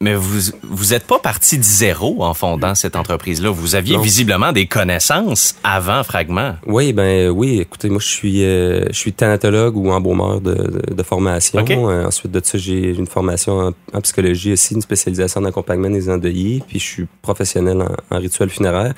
Mais 0.01 0.13
vous 0.13 0.51
vous 0.61 0.93
êtes 0.93 1.07
pas 1.07 1.19
parti 1.19 1.57
de 1.57 1.63
zéro 1.63 2.23
en 2.23 2.33
fondant 2.33 2.75
cette 2.75 2.97
entreprise-là. 2.97 3.49
Vous 3.49 3.75
aviez 3.75 3.97
visiblement 3.97 4.51
des 4.51 4.67
connaissances 4.67 5.55
avant 5.63 6.03
Fragment. 6.03 6.55
Oui, 6.67 6.91
ben 6.91 7.29
oui. 7.29 7.61
Écoutez, 7.61 7.89
moi 7.89 7.99
je 8.01 8.07
suis 8.07 8.43
euh, 8.43 8.85
je 8.89 8.97
suis 8.97 9.13
thanatologue 9.13 9.77
ou 9.77 9.89
embaumeur 9.91 10.41
de, 10.41 10.93
de, 10.93 11.03
formation. 11.03 11.65
Euh, 11.69 12.05
ensuite 12.05 12.31
de 12.31 12.41
ça, 12.43 12.57
j'ai 12.57 12.89
une 12.89 13.07
formation 13.07 13.73
en, 13.93 14.01
psychologie 14.01 14.51
aussi, 14.51 14.73
une 14.73 14.81
spécialisation 14.81 15.39
en 15.39 15.45
accompagnement 15.45 15.89
des 15.89 16.09
endeuillés. 16.09 16.61
Puis 16.67 16.79
je 16.79 16.85
suis 16.85 17.07
professionnel 17.21 17.81
en, 17.81 18.15
en 18.15 18.19
rituel 18.19 18.49
funéraire. 18.49 18.93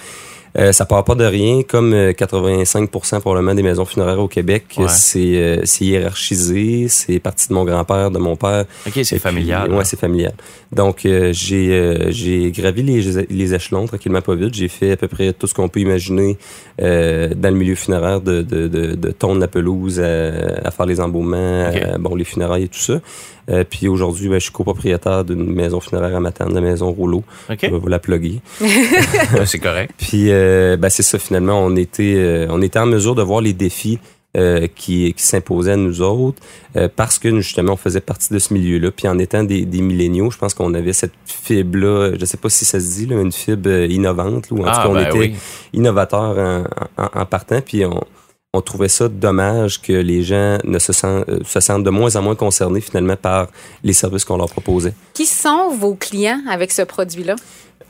Euh, 0.58 0.72
ça 0.72 0.86
part 0.86 1.04
pas 1.04 1.16
de 1.16 1.24
rien, 1.24 1.62
comme 1.62 1.94
85% 1.94 3.16
euh, 3.16 3.20
probablement 3.20 3.54
des 3.54 3.62
maisons 3.62 3.86
funéraires 3.86 4.20
au 4.20 4.28
Québec, 4.28 4.80
c'est 4.88 5.20
euh, 5.20 5.62
c'est 5.66 5.86
hiérarchisé, 5.86 6.88
c'est 6.88 7.20
parti 7.20 7.50
de 7.50 7.54
mon 7.54 7.64
grand-père, 7.64 8.10
de 8.10 8.18
mon 8.18 8.36
père. 8.36 8.66
Ok, 8.88 9.00
c'est 9.04 9.20
familial. 9.20 9.72
Ouais, 9.72 9.86
c'est 9.86 10.00
familial. 10.00 10.34
Donc 10.72 11.02
j'ai 11.04 12.12
j'ai 12.12 12.52
gravi 12.52 12.82
les, 12.82 13.26
les 13.30 13.54
échelons 13.54 13.86
tranquillement 13.86 14.22
pas 14.22 14.36
vite. 14.36 14.54
J'ai 14.56 14.68
fait 14.68 14.92
à 14.92 14.98
peu 14.98 15.08
près 15.08 15.34
tout 15.34 15.48
ce 15.48 15.54
qu'on 15.54 15.70
peut 15.70 15.80
imaginer 15.80 16.38
dans 16.80 17.50
le 17.50 17.52
milieu 17.52 17.76
funéraire, 17.76 18.22
de 18.22 18.42
de 18.42 18.68
de, 18.68 18.96
de 18.96 19.12
tondre 19.12 19.40
la 19.40 19.48
pelouse, 19.48 20.00
à, 20.00 20.72
faire 20.72 20.86
les 20.86 21.00
embaumements, 21.00 21.72
bon 22.00 22.16
les 22.16 22.24
funérailles 22.24 22.64
et 22.64 22.68
tout 22.68 22.80
ça. 22.80 23.00
Euh, 23.50 23.64
puis 23.70 23.88
aujourd'hui, 23.88 24.28
ben, 24.28 24.36
je 24.36 24.44
suis 24.44 24.52
copropriétaire 24.52 25.24
d'une 25.24 25.46
maison 25.54 25.80
funéraire 25.80 26.16
à 26.16 26.20
Matane, 26.20 26.54
la 26.54 26.62
maison 26.62 26.92
Rouleau. 26.92 27.24
Je 27.50 27.56
vais 27.68 27.78
vous 27.78 27.88
la 27.88 28.00
plugger. 28.00 28.42
c'est 29.46 29.60
correct. 29.60 29.94
Puis 29.98 30.32
euh, 30.32 30.78
ben, 30.78 30.90
c'est 30.90 31.04
ça, 31.04 31.18
finalement, 31.18 31.60
on 31.60 31.76
était, 31.76 32.16
euh, 32.18 32.48
on 32.50 32.62
était 32.62 32.80
en 32.80 32.86
mesure 32.86 33.16
de 33.16 33.22
voir 33.22 33.42
les 33.42 33.54
défis 33.54 34.00
qui, 34.76 35.16
qui 35.16 35.24
s'imposaient 35.24 35.72
à 35.72 35.78
nous 35.78 36.04
autres 36.04 36.40
parce 36.96 37.18
que 37.18 37.38
justement 37.38 37.74
on 37.74 37.78
faisait 37.78 38.02
partie 38.02 38.32
de 38.32 38.38
ce 38.38 38.54
milieu-là. 38.54 38.92
Puis 38.92 39.08
en 39.08 39.18
étant 39.18 39.44
des, 39.44 39.66
des 39.66 39.82
milléniaux, 39.82 40.30
je 40.30 40.38
pense 40.38 40.54
qu'on 40.54 40.76
avait 40.76 40.94
cette 40.94 41.14
fibre-là, 41.26 42.12
je 42.20 42.24
sais 42.24 42.38
pas 42.38 42.50
si 42.50 42.64
ça 42.64 42.80
se 42.80 42.86
dit, 42.86 43.08
là, 43.08 43.20
une 43.20 43.32
fibre 43.32 43.72
innovante, 43.90 44.52
ou 44.52 44.60
en 44.60 44.64
tout 44.66 44.70
ah, 44.72 44.84
cas 44.84 44.90
on 44.90 44.94
ben 44.94 45.08
était 45.08 45.34
innovateur 45.74 46.38
en, 46.38 46.66
en, 47.02 47.20
en, 47.20 47.26
partant. 47.26 47.62
Puis 47.62 47.84
on, 47.84 48.04
on 48.58 48.62
trouvait 48.62 48.90
ça 48.90 49.08
dommage 49.08 49.82
que 49.82 49.94
les 49.94 50.24
gens 50.24 50.58
ne 50.64 50.80
se 50.80 50.94
sentent, 50.94 51.30
euh, 51.30 51.40
se 51.46 51.60
sentent 51.60 51.84
de 51.84 51.90
moins 51.90 52.16
en 52.16 52.22
moins 52.22 52.36
concernés 52.36 52.82
finalement 52.82 53.16
par 53.16 53.48
les 53.84 53.94
services 53.94 54.26
qu'on 54.26 54.38
leur 54.38 54.50
proposait. 54.50 54.94
Qui 55.14 55.26
sont 55.26 55.70
vos 55.70 55.96
clients 55.96 56.42
avec 56.50 56.72
ce 56.72 56.82
produit-là? 56.82 57.36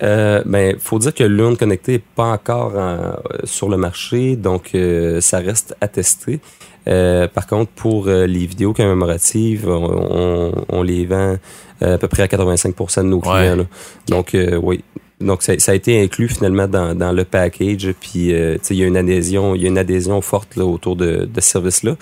Euh, 0.04 0.44
ben, 0.46 0.78
faut 0.80 1.00
dire 1.00 1.14
que 1.14 1.24
l'urne 1.24 1.58
connectée 1.58 1.94
n'est 1.94 2.04
pas 2.16 2.28
encore 2.28 2.74
euh, 2.76 3.14
sur 3.46 3.70
le 3.70 3.78
marché, 3.78 4.36
donc 4.36 4.72
euh, 4.76 5.22
ça 5.22 5.40
reste 5.40 5.76
à 5.82 5.88
tester. 5.88 6.40
par 6.86 7.48
contre, 7.48 7.72
pour 7.72 8.08
les 8.08 8.46
vidéos 8.46 8.74
commémoratives, 8.74 9.68
on, 9.68 10.52
on, 10.70 10.84
les 10.84 11.06
vend 11.06 11.38
à 11.82 11.98
peu 11.98 12.08
près 12.08 12.24
à 12.24 12.28
85% 12.28 13.00
de 13.00 13.08
nos 13.08 13.20
clients. 13.20 13.68
Donc, 14.08 14.38
oui, 14.62 14.84
donc, 15.20 15.42
ça, 15.42 15.58
ça, 15.58 15.72
a 15.72 15.76
été 15.76 16.02
inclus 16.02 16.30
finalement 16.30 16.68
dans, 16.68 16.94
dans 16.94 17.12
le 17.12 17.26
package. 17.26 17.94
Puis, 18.00 18.34
euh, 18.34 18.58
il 18.70 18.76
y 18.76 18.84
a 18.84 18.88
une 18.88 18.98
adhésion, 18.98 19.56
il 19.56 19.64
y 19.64 19.66
a 19.66 19.70
une 19.70 19.78
adhésion 19.78 20.22
forte 20.22 20.56
là, 20.56 20.66
autour 20.66 20.96
de, 20.96 21.26
de 21.26 21.42
ce 21.42 21.50
service-là. 21.50 21.96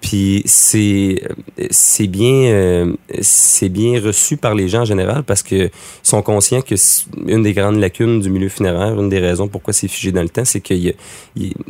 Puis 0.00 0.42
c'est 0.46 1.22
c'est 1.70 2.06
bien 2.06 2.44
euh, 2.44 2.92
c'est 3.20 3.68
bien 3.68 4.00
reçu 4.00 4.36
par 4.36 4.54
les 4.54 4.68
gens 4.68 4.82
en 4.82 4.84
général 4.84 5.24
parce 5.24 5.42
que 5.42 5.70
sont 6.02 6.22
conscients 6.22 6.62
que 6.62 6.76
une 7.26 7.42
des 7.42 7.52
grandes 7.52 7.80
lacunes 7.80 8.20
du 8.20 8.30
milieu 8.30 8.48
funéraire, 8.48 8.98
une 9.00 9.08
des 9.08 9.18
raisons 9.18 9.48
pourquoi 9.48 9.72
c'est 9.72 9.88
figé 9.88 10.12
dans 10.12 10.22
le 10.22 10.28
temps, 10.28 10.44
c'est 10.44 10.60
que 10.60 10.74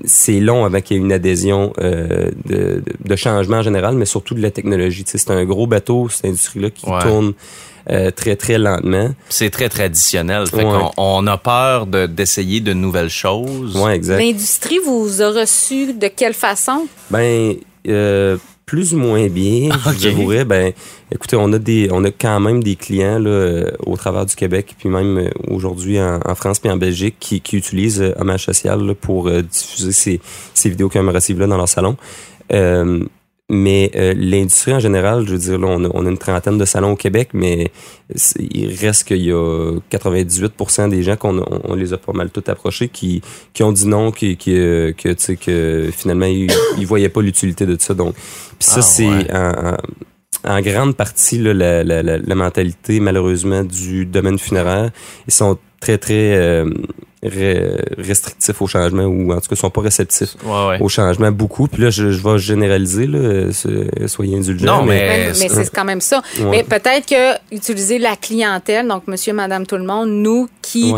c'est 0.04 0.40
long 0.40 0.64
avant 0.66 0.80
qu'il 0.80 0.96
y 0.96 1.00
ait 1.00 1.02
une 1.02 1.12
adhésion 1.12 1.72
euh, 1.80 2.30
de, 2.44 2.82
de, 3.02 3.16
changement 3.16 3.58
en 3.58 3.62
général, 3.62 3.94
mais 3.94 4.04
surtout 4.04 4.34
de 4.34 4.42
la 4.42 4.50
technologie. 4.50 5.04
c'est 5.06 5.30
un 5.30 5.44
gros 5.44 5.66
bateau 5.66 6.08
cette 6.08 6.26
industrie 6.26 6.60
là 6.60 6.70
qui 6.70 6.84
tourne 6.84 7.32
euh, 7.90 8.10
très, 8.10 8.36
très 8.36 8.58
lentement. 8.58 9.14
C'est 9.30 9.50
très 9.50 9.70
traditionnel. 9.70 10.44
on, 10.98 11.26
a 11.26 11.38
peur 11.38 11.86
d'essayer 11.86 12.60
de, 12.60 12.74
nouvelles 12.74 13.08
choses. 13.08 13.76
Ouais, 13.76 13.96
exact. 13.96 14.18
L'industrie 14.18 14.78
vous 14.84 15.22
a 15.22 15.30
reçu 15.30 15.94
de 15.94 16.08
quelle 16.08 16.34
façon? 16.34 16.86
Ben, 17.10 17.56
euh, 17.88 18.36
plus 18.66 18.94
ou 18.94 18.98
moins 18.98 19.28
bien, 19.28 19.70
je 19.98 20.10
dirais. 20.10 20.44
Ben, 20.44 20.72
écoutez, 21.12 21.36
on 21.36 21.52
a 21.52 21.58
des, 21.58 21.88
on 21.90 22.04
a 22.04 22.10
quand 22.10 22.40
même 22.40 22.62
des 22.62 22.76
clients 22.76 23.18
là, 23.18 23.30
euh, 23.30 23.70
au 23.86 23.96
travers 23.96 24.26
du 24.26 24.36
Québec, 24.36 24.74
puis 24.78 24.88
même 24.88 25.30
aujourd'hui 25.48 26.00
en, 26.00 26.34
France 26.34 26.58
puis 26.58 26.70
en 26.70 26.76
Belgique, 26.76 27.16
qui, 27.18 27.40
qui 27.40 27.56
utilisent 27.56 28.14
Hommage 28.18 28.44
Social 28.44 28.94
pour 28.94 29.30
diffuser 29.30 29.92
ces, 29.92 30.20
ces 30.54 30.70
vidéos 30.70 30.88
commémoratives 30.88 31.38
là 31.40 31.46
dans 31.46 31.56
leur 31.56 31.68
salon. 31.68 31.96
Euh, 32.52 33.04
mais 33.50 33.90
euh, 33.96 34.12
l'industrie 34.14 34.74
en 34.74 34.78
général, 34.78 35.24
je 35.26 35.32
veux 35.32 35.38
dire, 35.38 35.58
là, 35.58 35.68
on, 35.68 35.84
a, 35.84 35.88
on, 35.94 36.04
a, 36.04 36.10
une 36.10 36.18
trentaine 36.18 36.58
de 36.58 36.64
salons 36.66 36.92
au 36.92 36.96
Québec, 36.96 37.30
mais 37.32 37.70
il 38.38 38.74
reste 38.74 39.04
qu'il 39.04 39.22
y 39.22 39.32
a 39.32 39.72
98% 39.90 40.90
des 40.90 41.02
gens 41.02 41.16
qu'on 41.16 41.42
on, 41.64 41.74
les 41.74 41.94
a 41.94 41.98
pas 41.98 42.12
mal 42.12 42.28
tout 42.30 42.44
approchés 42.46 42.88
qui, 42.88 43.22
qui 43.54 43.62
ont 43.62 43.72
dit 43.72 43.86
non, 43.86 44.12
qui, 44.12 44.36
qui 44.36 44.54
euh, 44.54 44.92
que, 44.92 45.08
tu 45.08 45.14
sais, 45.18 45.36
que 45.36 45.88
finalement 45.96 46.26
ils, 46.26 46.50
ils 46.76 46.86
voyaient 46.86 47.08
pas 47.08 47.22
l'utilité 47.22 47.64
de 47.64 47.76
ça. 47.80 47.94
Donc, 47.94 48.14
puis 48.14 48.68
ça 48.68 48.80
ah, 48.80 48.82
c'est 48.82 49.32
en, 49.32 49.76
en, 50.44 50.60
grande 50.60 50.94
partie 50.94 51.38
là, 51.38 51.54
la, 51.54 51.84
la, 51.84 52.02
la, 52.02 52.34
mentalité 52.34 53.00
malheureusement 53.00 53.64
du 53.64 54.04
domaine 54.04 54.38
funéraire. 54.38 54.90
Ils 55.26 55.32
sont 55.32 55.58
très 55.80 55.96
très 55.96 56.36
euh, 56.36 56.70
restrictifs 57.22 58.62
au 58.62 58.66
changement 58.66 59.04
ou 59.04 59.32
en 59.32 59.40
tout 59.40 59.48
cas 59.48 59.56
sont 59.56 59.70
pas 59.70 59.80
réceptifs 59.80 60.36
au 60.80 60.88
changement 60.88 61.32
beaucoup. 61.32 61.66
Puis 61.66 61.82
là, 61.82 61.90
je, 61.90 62.10
je 62.10 62.22
vais 62.22 62.38
généraliser, 62.38 63.06
là, 63.06 63.50
soyez 64.06 64.36
indulgents. 64.36 64.78
Non, 64.78 64.82
mais, 64.84 65.32
mais, 65.38 65.48
c'est 65.48 65.70
quand 65.70 65.84
même 65.84 66.00
ça. 66.00 66.22
Mais 66.50 66.62
peut-être 66.62 67.06
que 67.06 67.54
utiliser 67.54 67.98
la 67.98 68.16
clientèle, 68.16 68.86
donc 68.88 69.06
monsieur, 69.06 69.32
madame, 69.32 69.66
tout 69.66 69.76
le 69.76 69.84
monde, 69.84 70.10
nous 70.10 70.48
qui 70.62 70.94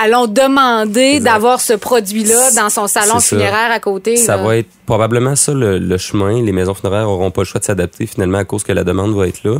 allons 0.00 0.26
demander 0.26 1.20
d'avoir 1.20 1.60
ce 1.60 1.74
produit-là 1.74 2.52
dans 2.56 2.70
son 2.70 2.86
salon 2.86 3.20
funéraire 3.20 3.70
à 3.70 3.80
côté. 3.80 4.16
Ça 4.16 4.36
va 4.36 4.56
être 4.56 4.68
probablement 4.86 5.36
ça 5.36 5.52
le, 5.54 5.98
chemin. 5.98 6.42
Les 6.42 6.52
maisons 6.52 6.74
funéraires 6.74 7.08
auront 7.08 7.30
pas 7.30 7.42
le 7.42 7.46
choix 7.46 7.60
de 7.60 7.64
s'adapter 7.64 8.06
finalement 8.06 8.38
à 8.38 8.44
cause 8.44 8.64
que 8.64 8.72
la 8.72 8.84
demande 8.84 9.14
va 9.16 9.28
être 9.28 9.44
là. 9.44 9.58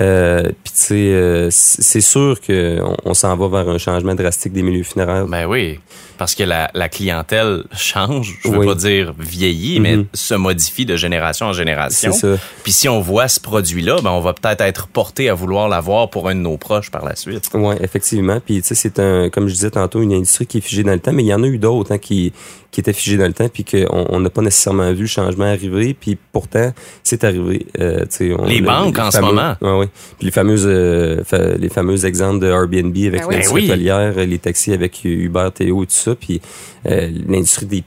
Euh, 0.00 0.44
Puis 0.64 0.72
tu 0.72 0.80
sais, 0.80 0.94
euh, 0.94 1.48
c'est 1.50 2.00
sûr 2.00 2.40
qu'on 2.40 2.96
on, 3.04 3.12
s'en 3.12 3.36
va 3.36 3.48
vers 3.48 3.68
un 3.68 3.76
changement 3.76 4.14
drastique 4.14 4.52
des 4.52 4.62
milieux 4.62 4.84
funéraires. 4.84 5.26
Ben 5.26 5.44
oui, 5.44 5.80
parce 6.16 6.34
que 6.34 6.44
la, 6.44 6.70
la 6.72 6.88
clientèle 6.88 7.64
change. 7.76 8.38
Je 8.42 8.48
veux 8.48 8.64
pas 8.64 8.74
dire 8.74 9.12
vieillit, 9.18 9.80
mais 9.80 9.96
mm-hmm. 9.96 10.06
se 10.14 10.34
modifie 10.34 10.86
de 10.86 10.96
génération 10.96 11.46
en 11.46 11.52
génération. 11.52 12.12
C'est 12.12 12.36
ça. 12.36 12.42
Puis 12.62 12.72
si 12.72 12.88
on 12.88 13.00
voit 13.00 13.28
ce 13.28 13.40
produit-là, 13.40 13.96
ben 14.02 14.10
on 14.10 14.20
va 14.20 14.32
peut-être 14.32 14.62
être 14.62 14.86
porté 14.86 15.28
à 15.28 15.34
vouloir 15.34 15.68
l'avoir 15.68 16.08
pour 16.08 16.28
un 16.28 16.34
de 16.34 16.40
nos 16.40 16.56
proches 16.56 16.90
par 16.90 17.04
la 17.04 17.14
suite. 17.14 17.50
Oui, 17.52 17.74
effectivement. 17.80 18.40
Puis 18.40 18.62
tu 18.62 18.68
sais, 18.68 18.74
c'est 18.74 18.98
un, 18.98 19.28
comme 19.28 19.48
je 19.48 19.54
disais 19.54 19.71
tantôt, 19.72 20.00
une 20.00 20.12
industrie 20.12 20.46
qui 20.46 20.58
est 20.58 20.60
figée 20.60 20.82
dans 20.82 20.92
le 20.92 21.00
temps, 21.00 21.12
mais 21.12 21.22
il 21.22 21.26
y 21.26 21.34
en 21.34 21.42
a 21.42 21.46
eu 21.46 21.58
d'autres 21.58 21.92
hein, 21.92 21.98
qui 21.98 22.32
qui 22.70 22.80
étaient 22.80 22.94
figés 22.94 23.18
dans 23.18 23.26
le 23.26 23.34
temps, 23.34 23.48
puis 23.48 23.64
qu'on 23.64 24.20
n'a 24.20 24.30
pas 24.30 24.40
nécessairement 24.40 24.92
vu 24.92 25.02
le 25.02 25.06
changement 25.06 25.44
arriver, 25.44 25.92
puis 25.92 26.16
pourtant, 26.32 26.72
c'est 27.02 27.22
arrivé. 27.22 27.66
Euh, 27.78 28.06
on, 28.38 28.46
les 28.46 28.62
banques 28.62 28.98
en 28.98 29.10
ce 29.10 29.20
moment. 29.20 29.56
Ouais, 29.60 29.78
oui. 29.80 29.86
Puis 30.18 30.26
les 30.26 30.30
fameuses, 30.32 30.64
euh, 30.66 31.22
les 31.58 31.68
fameux 31.68 32.06
exemples 32.06 32.40
de 32.40 32.46
Airbnb 32.46 32.96
avec 32.96 33.20
ben 33.20 33.30
l'industrie 33.30 33.68
ben 33.68 34.14
les 34.28 34.38
taxis 34.38 34.72
avec 34.72 35.04
Uber, 35.04 35.48
Théo, 35.54 35.84
tout 35.84 35.90
ça, 35.90 36.14
puis 36.14 36.40
euh, 36.86 37.10
l'industrie 37.28 37.66
des 37.66 37.84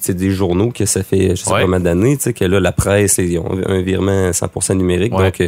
c'est 0.00 0.16
des 0.16 0.32
journaux 0.32 0.72
que 0.72 0.84
ça 0.84 1.04
fait 1.04 1.36
je 1.36 1.44
sais 1.44 1.48
pas 1.48 1.62
combien 1.62 1.78
d'années 1.78 2.16
tu 2.16 2.24
sais 2.24 2.32
que 2.32 2.44
là 2.44 2.58
la 2.58 2.72
presse 2.72 3.18
ils 3.18 3.38
ont 3.38 3.56
un 3.68 3.82
virement 3.82 4.30
100% 4.30 4.74
numérique 4.74 5.12
donc 5.12 5.40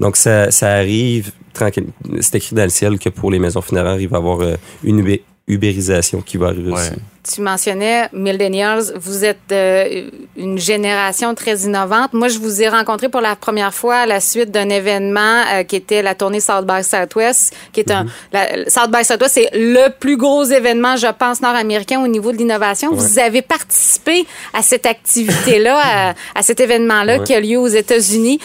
donc 0.00 0.16
ça, 0.16 0.50
ça 0.50 0.72
arrive 0.72 1.32
tranquille 1.56 1.86
c'est 2.20 2.36
écrit 2.36 2.54
dans 2.54 2.64
le 2.64 2.68
ciel 2.70 2.98
que 2.98 3.08
pour 3.08 3.30
les 3.30 3.38
maisons 3.38 3.60
funéraires 3.60 4.00
il 4.00 4.08
va 4.08 4.18
y 4.18 4.20
avoir 4.20 4.40
une 4.84 5.00
ubérisation 5.48 6.22
qui 6.22 6.36
va 6.36 6.48
arriver 6.48 6.72
aussi. 6.72 6.90
Tu 7.22 7.40
mentionnais 7.40 8.08
millennials, 8.12 8.92
vous 8.96 9.24
êtes 9.24 9.50
euh, 9.50 10.10
une 10.36 10.58
génération 10.58 11.34
très 11.34 11.56
innovante. 11.58 12.12
Moi, 12.12 12.28
je 12.28 12.38
vous 12.38 12.62
ai 12.62 12.68
rencontré 12.68 13.08
pour 13.08 13.20
la 13.20 13.34
première 13.34 13.74
fois 13.74 13.96
à 13.96 14.06
la 14.06 14.20
suite 14.20 14.52
d'un 14.52 14.68
événement 14.68 15.42
euh, 15.52 15.64
qui 15.64 15.74
était 15.74 16.02
la 16.02 16.14
tournée 16.14 16.38
South 16.38 16.66
by 16.66 16.84
Southwest, 16.84 17.52
qui 17.72 17.80
est 17.80 17.90
un 17.90 18.04
mhm. 18.04 18.10
la, 18.32 18.70
South 18.70 18.92
by 18.92 19.04
Southwest, 19.04 19.34
c'est 19.34 19.50
le 19.54 19.88
plus 19.88 20.16
gros 20.16 20.44
événement, 20.44 20.96
je 20.96 21.08
pense, 21.08 21.40
nord-américain 21.40 22.00
au 22.00 22.06
niveau 22.06 22.30
de 22.30 22.36
l'innovation. 22.36 22.92
Vous 22.92 23.18
avez 23.18 23.42
participé 23.42 24.24
à 24.52 24.62
cette 24.62 24.86
activité-là, 24.86 25.80
à, 25.84 26.14
à, 26.36 26.42
cet 26.42 26.60
événement-là 26.60 27.20
qui 27.20 27.34
a 27.34 27.40
lieu 27.40 27.58
aux 27.58 27.66
États-Unis. 27.66 28.38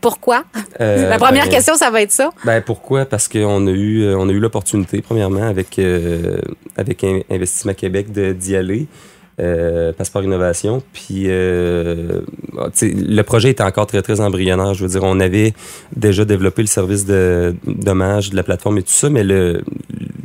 Pourquoi? 0.00 0.44
Euh, 0.80 1.08
la 1.08 1.18
première 1.18 1.44
ben, 1.44 1.50
question, 1.50 1.74
ça 1.74 1.90
va 1.90 2.02
être 2.02 2.12
ça. 2.12 2.30
Ben 2.44 2.60
pourquoi? 2.60 3.04
Parce 3.04 3.28
qu'on 3.28 3.66
a 3.66 3.70
eu 3.70 4.14
on 4.14 4.28
a 4.28 4.32
eu 4.32 4.38
l'opportunité, 4.38 5.02
premièrement, 5.02 5.42
avec, 5.42 5.78
euh, 5.78 6.38
avec 6.76 7.04
Investissement 7.30 7.74
Québec 7.74 8.10
d'y 8.12 8.56
aller. 8.56 8.86
Euh, 9.40 9.92
Passeport 9.94 10.22
Innovation. 10.22 10.82
Puis 10.92 11.24
euh, 11.26 12.20
le 12.82 13.22
projet 13.22 13.50
était 13.50 13.62
encore 13.62 13.86
très, 13.86 14.02
très 14.02 14.20
embryonnaire. 14.20 14.74
Je 14.74 14.82
veux 14.84 14.90
dire, 14.90 15.02
on 15.02 15.18
avait 15.18 15.54
déjà 15.96 16.26
développé 16.26 16.60
le 16.60 16.68
service 16.68 17.06
de 17.06 17.54
dommage 17.66 18.30
de 18.30 18.36
la 18.36 18.42
plateforme 18.42 18.78
et 18.78 18.82
tout 18.82 18.90
ça, 18.90 19.08
mais 19.08 19.24
le 19.24 19.62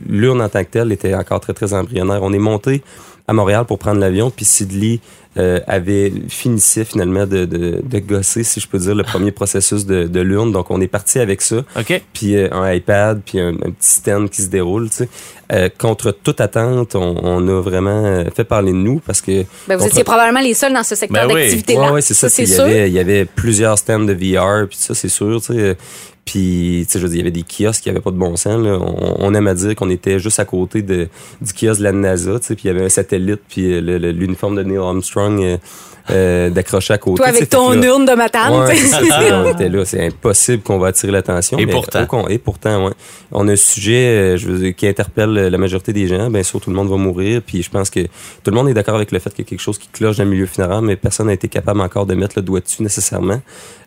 l'urne 0.09 0.41
en 0.41 0.49
tant 0.49 0.63
que 0.63 0.69
telle 0.69 0.91
était 0.91 1.15
encore 1.15 1.39
très, 1.39 1.53
très 1.53 1.73
embryonnaire. 1.73 2.23
On 2.23 2.33
est 2.33 2.39
monté 2.39 2.83
à 3.27 3.33
Montréal 3.33 3.65
pour 3.65 3.79
prendre 3.79 3.99
l'avion, 3.99 4.29
puis 4.29 4.45
Sidley 4.45 4.99
euh, 5.37 5.59
avait 5.67 6.13
finissait 6.29 6.85
finalement 6.85 7.25
de, 7.25 7.43
de, 7.45 7.81
de, 7.83 7.99
gosser, 7.99 8.43
si 8.43 8.59
je 8.59 8.67
peux 8.67 8.77
dire, 8.77 8.95
le 8.95 9.03
premier 9.11 9.31
processus 9.31 9.85
de, 9.85 10.03
de 10.05 10.19
l'urne. 10.21 10.51
Donc, 10.51 10.71
on 10.71 10.79
est 10.79 10.87
parti 10.87 11.19
avec 11.19 11.41
ça. 11.41 11.57
OK. 11.77 12.01
Puis 12.13 12.37
euh, 12.37 12.47
un 12.53 12.71
iPad, 12.71 13.21
puis 13.25 13.39
un, 13.39 13.53
petit 13.53 13.73
stand 13.79 14.29
qui 14.29 14.43
se 14.43 14.47
déroule, 14.47 14.89
tu 14.89 14.97
sais. 14.97 15.09
Euh, 15.51 15.69
contre 15.77 16.11
toute 16.11 16.41
attente, 16.41 16.95
on, 16.95 17.17
on, 17.21 17.47
a 17.47 17.61
vraiment 17.61 18.05
euh, 18.05 18.23
fait 18.35 18.45
parler 18.45 18.71
de 18.71 18.77
nous 18.77 18.99
parce 18.99 19.21
que... 19.21 19.43
Ben, 19.67 19.75
vous 19.75 19.85
étiez 19.85 20.03
probablement 20.03 20.39
les 20.39 20.55
seuls 20.55 20.73
dans 20.73 20.83
ce 20.83 20.95
secteur 20.95 21.27
ben 21.27 21.35
d'activité-là. 21.35 21.87
Oui, 21.87 21.91
ouais, 21.93 22.01
c'est 22.01 22.15
ça. 22.15 22.29
ça 22.29 22.41
il, 22.41 22.49
y 22.49 22.55
avait, 22.55 22.87
il 22.87 22.93
y 22.93 22.99
avait 22.99 23.25
plusieurs 23.25 23.77
stands 23.77 23.99
de 23.99 24.13
VR, 24.13 24.67
puis 24.67 24.77
ça, 24.79 24.95
c'est 24.95 25.09
sûr, 25.09 25.41
tu 25.41 25.53
sais. 25.53 25.77
Puis, 26.25 26.83
tu 26.85 26.93
sais, 26.93 26.99
je 26.99 27.03
veux 27.03 27.09
dire, 27.09 27.17
il 27.17 27.19
y 27.19 27.21
avait 27.21 27.31
des 27.31 27.43
kiosques 27.43 27.83
qui 27.83 27.89
avaient 27.89 28.01
pas 28.01 28.11
de 28.11 28.17
bon 28.17 28.35
sens. 28.35 28.59
Là. 28.59 28.79
On, 28.79 29.33
aime 29.35 29.47
à 29.47 29.53
dire 29.53 29.75
qu'on 29.75 29.91
était 29.91 30.19
juste 30.19 30.39
à 30.39 30.45
côté 30.45 30.81
du 30.81 31.07
kiosque 31.53 31.79
de 31.79 31.83
la 31.83 31.91
NASA, 31.91 32.39
tu 32.39 32.47
sais, 32.47 32.55
puis 32.55 32.65
il 32.65 32.67
y 32.67 32.71
avait 32.71 32.85
un 32.85 32.89
satellite, 32.89 33.41
puis 33.47 33.79
l'uniforme 33.79 34.55
de 34.55 34.63
Neil 34.63 34.77
Armstrong 34.77 35.59
euh, 36.09 36.35
euh, 36.35 36.49
d'accrocher 36.49 36.93
à 36.93 36.97
côté. 36.97 37.17
Toi, 37.17 37.27
avec 37.27 37.49
ton 37.49 37.81
urne 37.81 38.05
de 38.05 38.13
matane. 38.13 38.53
on 38.53 39.51
était 39.51 39.69
là. 39.69 39.85
C'est 39.85 40.05
impossible 40.05 40.63
qu'on 40.63 40.77
va 40.77 40.87
attirer 40.87 41.11
l'attention. 41.11 41.57
Et 41.57 41.67
pourtant. 41.67 42.27
et 42.27 42.37
pourtant, 42.37 42.87
ouais. 42.87 42.93
On 43.31 43.47
a 43.47 43.53
un 43.53 43.55
sujet 43.55 44.33
euh, 44.33 44.37
je 44.37 44.47
veux 44.47 44.59
dire, 44.59 44.75
qui 44.75 44.87
interpelle 44.87 45.33
la 45.33 45.57
majorité 45.57 45.93
des 45.93 46.07
gens. 46.07 46.29
Bien 46.29 46.43
sûr, 46.43 46.59
tout 46.59 46.69
le 46.69 46.75
monde 46.75 46.89
va 46.89 46.97
mourir. 46.97 47.41
Puis 47.45 47.63
je 47.63 47.69
pense 47.69 47.89
que 47.89 48.01
tout 48.01 48.51
le 48.51 48.53
monde 48.53 48.69
est 48.69 48.73
d'accord 48.73 48.95
avec 48.95 49.11
le 49.11 49.19
fait 49.19 49.29
qu'il 49.31 49.45
y 49.45 49.47
a 49.47 49.49
quelque 49.49 49.61
chose 49.61 49.77
qui 49.77 49.87
cloche 49.87 50.17
dans 50.17 50.23
le 50.23 50.29
milieu 50.29 50.45
funéraire, 50.45 50.81
mais 50.81 50.95
personne 50.95 51.27
n'a 51.27 51.33
été 51.33 51.47
capable 51.47 51.81
encore 51.81 52.05
de 52.05 52.15
mettre 52.15 52.33
le 52.37 52.41
doigt 52.41 52.59
dessus 52.59 52.83
nécessairement. 52.83 53.41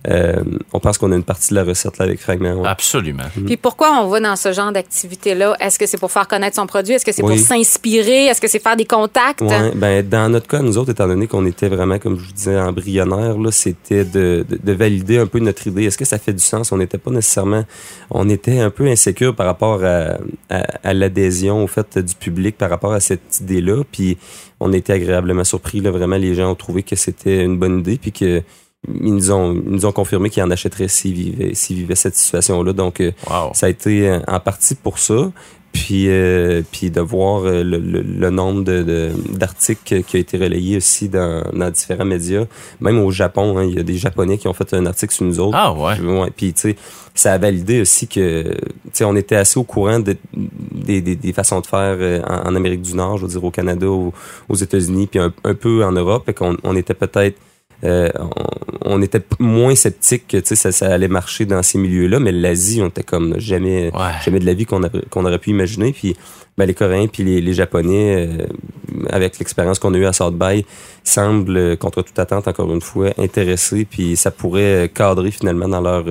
Euh, 0.08 0.42
on 0.72 0.80
pense 0.80 0.96
qu'on 0.96 1.10
a 1.10 1.16
une 1.16 1.25
partie 1.25 1.50
de 1.50 1.56
la 1.56 1.64
recette 1.64 1.98
là 1.98 2.04
avec 2.04 2.20
Fragment. 2.20 2.64
Absolument. 2.64 3.24
Mhm. 3.37 3.46
Puis 3.46 3.57
pourquoi 3.57 4.00
on 4.00 4.07
va 4.07 4.20
dans 4.20 4.37
ce 4.37 4.52
genre 4.52 4.70
d'activité-là? 4.70 5.57
Est-ce 5.61 5.78
que 5.78 5.87
c'est 5.87 5.98
pour 5.98 6.12
faire 6.12 6.28
connaître 6.28 6.57
son 6.57 6.66
produit? 6.66 6.94
Est-ce 6.94 7.04
que 7.04 7.12
c'est 7.12 7.22
pour 7.22 7.37
s'inspirer? 7.37 8.26
Est-ce 8.26 8.40
que 8.40 8.48
c'est 8.48 8.62
faire 8.62 8.76
des 8.76 8.85
contacts? 8.85 9.40
Ouais, 9.40 9.72
ben, 9.74 10.09
dans 10.09 10.28
notre 10.28 10.46
cas, 10.46 10.61
nous 10.61 10.78
autres, 10.78 10.90
étant 10.90 11.09
donné 11.09 11.26
qu'on 11.26 11.44
était 11.46 11.68
vraiment, 11.68 11.98
comme 12.09 12.18
je 12.18 12.25
vous 12.25 12.33
disais, 12.33 12.59
embryonnaire, 12.59 13.37
c'était 13.51 14.07
de, 14.07 14.47
de, 14.49 14.73
valider 14.73 15.18
un 15.18 15.27
peu 15.27 15.40
notre 15.40 15.66
idée. 15.66 15.85
Est-ce 15.85 15.99
que 15.99 16.07
ça 16.07 16.18
fait 16.18 16.33
du 16.33 16.42
sens? 16.42 16.73
On 16.73 16.79
n'était 16.79 16.97
pas 16.97 17.11
nécessairement... 17.11 17.66
On 18.11 18.31
était 18.31 18.61
un 18.61 18.71
peu 18.71 18.87
insécure 18.87 19.37
par 19.37 19.44
rapport 19.44 19.85
à, 19.85 20.16
à, 20.49 20.94
l'adhésion 20.94 21.62
au 21.62 21.66
fait 21.66 21.99
du 21.99 22.14
public 22.14 22.57
par 22.57 22.71
rapport 22.71 22.94
à 22.94 23.01
cette 23.01 23.40
idée-là. 23.42 23.83
Puis 23.92 24.16
on 24.59 24.73
était 24.73 24.94
agréablement 24.94 25.44
surpris. 25.44 25.81
Là, 25.81 25.90
vraiment, 25.90 26.16
les 26.16 26.35
gens 26.35 26.51
ont 26.51 26.55
trouvé 26.55 26.83
que 26.83 26.97
c'était 26.97 27.44
une 27.44 27.59
bonne 27.59 27.81
idée 27.81 27.99
puis 27.99 28.12
que 28.12 28.42
ils 28.87 29.12
nous 29.12 29.33
ont, 29.33 29.53
nous 29.53 29.87
ont 29.87 29.92
confirmé 29.92 30.31
qu'ils 30.31 30.42
en 30.44 30.51
achèteraient 30.51 30.88
s'ils 30.88 31.12
vivaient, 31.12 31.55
s'ils 31.55 31.77
vivaient 31.79 31.97
cette 31.97 32.14
situation-là. 32.14 32.73
Donc, 32.73 33.01
euh, 33.01 33.11
ça 33.53 33.66
a 33.66 33.68
été 33.68 34.09
euh, 34.09 34.21
en 34.29 34.40
partie 34.40 34.77
pour 34.77 34.99
ça. 34.99 35.33
Puis, 35.72 36.09
euh, 36.09 36.62
puis 36.72 36.90
de 36.90 37.00
voir 37.00 37.42
le, 37.42 37.62
le, 37.62 38.31
nombre 38.31 38.64
de, 38.64 39.12
d'articles 39.31 40.02
qui 40.02 40.16
a 40.16 40.20
été 40.20 40.37
relayé 40.38 40.78
aussi 40.78 41.09
dans, 41.09 41.42
dans 41.52 41.70
différents 41.70 42.04
médias. 42.04 42.44
Même 42.81 42.98
au 42.98 43.11
Japon, 43.11 43.59
hein, 43.59 43.64
il 43.64 43.76
y 43.76 43.78
a 43.78 43.83
des 43.83 43.96
Japonais 43.96 44.38
qui 44.38 44.48
ont 44.48 44.54
fait 44.54 44.72
un 44.74 44.87
article 44.87 45.14
sur 45.14 45.24
nous 45.24 45.40
autres. 45.40 45.57
Ah 45.57 45.72
ouais. 45.72 46.31
Puis, 46.37 46.52
tu 46.52 46.61
sais, 46.61 46.76
ça 47.14 47.35
a 47.35 47.38
validé 47.38 47.81
aussi 47.81 48.09
que, 48.09 48.42
tu 48.42 48.59
sais, 48.92 49.04
on 49.04 49.14
était 49.14 49.37
assez 49.37 49.59
au 49.59 49.64
courant 49.64 50.00
de, 50.00 50.16
des, 50.35 51.00
des, 51.00 51.16
des 51.16 51.33
façons 51.33 51.61
de 51.61 51.66
faire 51.66 52.24
en, 52.26 52.54
Amérique 52.54 52.83
du 52.83 52.94
Nord, 52.94 53.18
je 53.18 53.26
veux 53.26 53.33
dire 53.33 53.44
au 53.44 53.50
Canada, 53.50 53.87
aux 53.87 54.54
États-Unis, 54.54 55.07
puis 55.07 55.20
un, 55.20 55.33
un, 55.44 55.54
peu 55.54 55.85
en 55.85 55.92
Europe. 55.92 56.28
Et 56.28 56.33
qu'on 56.33 56.57
on 56.64 56.76
était 56.76 56.94
peut-être 56.94 57.38
euh, 57.85 58.09
on, 58.85 59.01
était 59.03 59.23
moins 59.38 59.75
sceptique 59.75 60.27
que 60.29 60.55
ça, 60.55 60.73
ça 60.73 60.93
allait 60.93 61.09
marcher 61.09 61.45
dans 61.47 61.62
ces 61.62 61.79
milieux-là, 61.79 62.19
mais 62.19 62.33
l'Asie, 62.33 62.83
on 62.83 62.88
était 62.88 63.05
comme 63.05 63.38
jamais, 63.38 63.93
jamais 64.25 64.41
de 64.41 64.47
la 64.47 64.55
vie 64.55 64.67
qu'on 64.67 64.83
aurait 65.25 65.38
pu 65.38 65.51
imaginer. 65.51 65.93
Puis 65.93 66.17
ben, 66.59 66.66
les 66.66 66.75
Coréens 66.75 67.07
puis 67.07 67.25
les, 67.25 67.40
les 67.40 67.53
Japonais, 67.55 68.29
euh, 68.29 68.47
avec 69.09 69.38
l'expérience 69.38 69.79
qu'on 69.79 69.94
a 69.94 69.97
eue 69.97 70.07
à 70.07 70.12
South 70.12 70.35
By, 70.35 70.66
semblent, 71.05 71.77
contre 71.79 72.03
toute 72.03 72.18
attente, 72.18 72.49
encore 72.49 72.73
une 72.73 72.83
fois, 72.83 73.11
intéressés, 73.16 73.87
puis 73.88 74.16
ça 74.16 74.31
pourrait 74.31 74.90
cadrer 74.94 75.31
finalement 75.31 75.68
dans 75.68 75.81
leur 75.81 76.05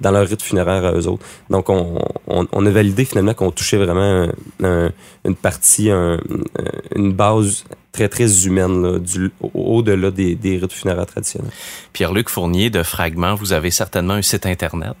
dans 0.00 0.10
leur 0.12 0.28
rite 0.28 0.42
funéraire 0.42 0.84
à 0.84 0.92
eux 0.92 1.08
autres. 1.08 1.24
Donc, 1.50 1.68
on, 1.70 1.98
on, 2.28 2.46
on 2.52 2.66
a 2.66 2.70
validé 2.70 3.04
finalement 3.04 3.34
qu'on 3.34 3.50
touchait 3.50 3.78
vraiment 3.78 4.28
une 4.60 5.34
partie, 5.34 5.90
une 5.90 7.12
base 7.12 7.64
très, 7.94 8.08
très 8.08 8.46
humaine, 8.46 8.98
du, 8.98 9.30
au-delà 9.54 10.10
des, 10.10 10.34
des 10.34 10.58
rites 10.58 10.72
funéraires 10.72 11.06
traditionnels. 11.06 11.50
Pierre-Luc 11.92 12.28
Fournier 12.28 12.68
de 12.68 12.82
Fragment, 12.82 13.36
vous 13.36 13.52
avez 13.52 13.70
certainement 13.70 14.14
un 14.14 14.22
site 14.22 14.46
Internet. 14.46 14.96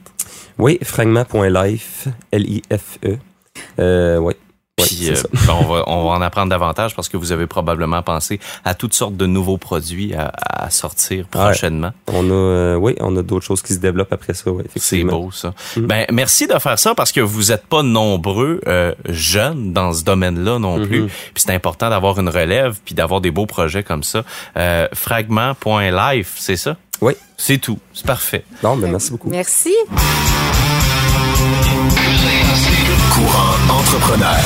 Oui, 0.58 0.78
fragment.life, 0.82 2.08
L-I-F-E. 2.30 3.18
Euh, 3.80 4.18
oui. 4.18 4.34
Puis 4.76 5.10
euh, 5.10 5.14
ben, 5.46 5.54
on, 5.60 5.64
va, 5.64 5.84
on 5.86 6.04
va 6.08 6.10
en 6.10 6.20
apprendre 6.20 6.50
davantage 6.50 6.94
parce 6.94 7.08
que 7.08 7.16
vous 7.16 7.32
avez 7.32 7.46
probablement 7.46 8.02
pensé 8.02 8.40
à 8.64 8.74
toutes 8.74 8.94
sortes 8.94 9.16
de 9.16 9.26
nouveaux 9.26 9.58
produits 9.58 10.14
à, 10.14 10.32
à 10.48 10.70
sortir 10.70 11.26
prochainement. 11.28 11.92
On 12.08 12.28
a, 12.30 12.32
euh, 12.32 12.74
oui, 12.74 12.96
on 13.00 13.16
a 13.16 13.22
d'autres 13.22 13.44
choses 13.44 13.62
qui 13.62 13.72
se 13.72 13.78
développent 13.78 14.12
après 14.12 14.34
ça. 14.34 14.50
Ouais, 14.50 14.64
c'est 14.76 15.04
beau 15.04 15.30
ça. 15.30 15.54
Mm. 15.76 15.86
Ben 15.86 16.06
merci 16.12 16.46
de 16.46 16.58
faire 16.58 16.78
ça 16.78 16.94
parce 16.94 17.12
que 17.12 17.20
vous 17.20 17.52
êtes 17.52 17.66
pas 17.66 17.82
nombreux 17.82 18.60
euh, 18.66 18.94
jeunes 19.08 19.72
dans 19.72 19.92
ce 19.92 20.02
domaine-là 20.02 20.58
non 20.58 20.78
mm-hmm. 20.78 20.86
plus. 20.88 21.06
Puis 21.06 21.44
c'est 21.46 21.52
important 21.52 21.90
d'avoir 21.90 22.18
une 22.18 22.28
relève 22.28 22.78
puis 22.84 22.94
d'avoir 22.94 23.20
des 23.20 23.30
beaux 23.30 23.46
projets 23.46 23.84
comme 23.84 24.02
ça. 24.02 24.24
Euh, 24.56 24.88
Fragment.life, 24.92 26.34
c'est 26.36 26.56
ça? 26.56 26.76
Oui. 27.00 27.12
C'est 27.36 27.58
tout. 27.58 27.78
C'est 27.92 28.06
parfait. 28.06 28.44
Non, 28.62 28.76
ben 28.76 28.90
merci 28.90 29.10
beaucoup. 29.10 29.28
Merci. 29.28 29.74
Courant 33.24 33.78
entrepreneur. 33.80 34.36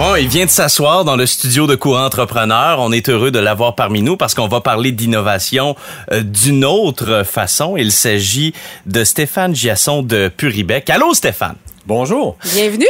Bon, 0.00 0.16
il 0.16 0.26
vient 0.26 0.46
de 0.46 0.50
s'asseoir 0.50 1.04
dans 1.04 1.14
le 1.14 1.26
studio 1.26 1.68
de 1.68 1.76
Courant 1.76 2.04
Entrepreneur. 2.04 2.80
On 2.80 2.90
est 2.90 3.08
heureux 3.08 3.30
de 3.30 3.38
l'avoir 3.38 3.76
parmi 3.76 4.02
nous 4.02 4.16
parce 4.16 4.34
qu'on 4.34 4.48
va 4.48 4.60
parler 4.60 4.90
d'innovation 4.90 5.76
euh, 6.10 6.22
d'une 6.22 6.64
autre 6.64 7.22
façon. 7.22 7.76
Il 7.76 7.92
s'agit 7.92 8.52
de 8.86 9.04
Stéphane 9.04 9.54
Giasson 9.54 10.02
de 10.02 10.28
Puribec. 10.28 10.90
Allô, 10.90 11.14
Stéphane? 11.14 11.54
Bonjour. 11.86 12.36
Bienvenue. 12.52 12.86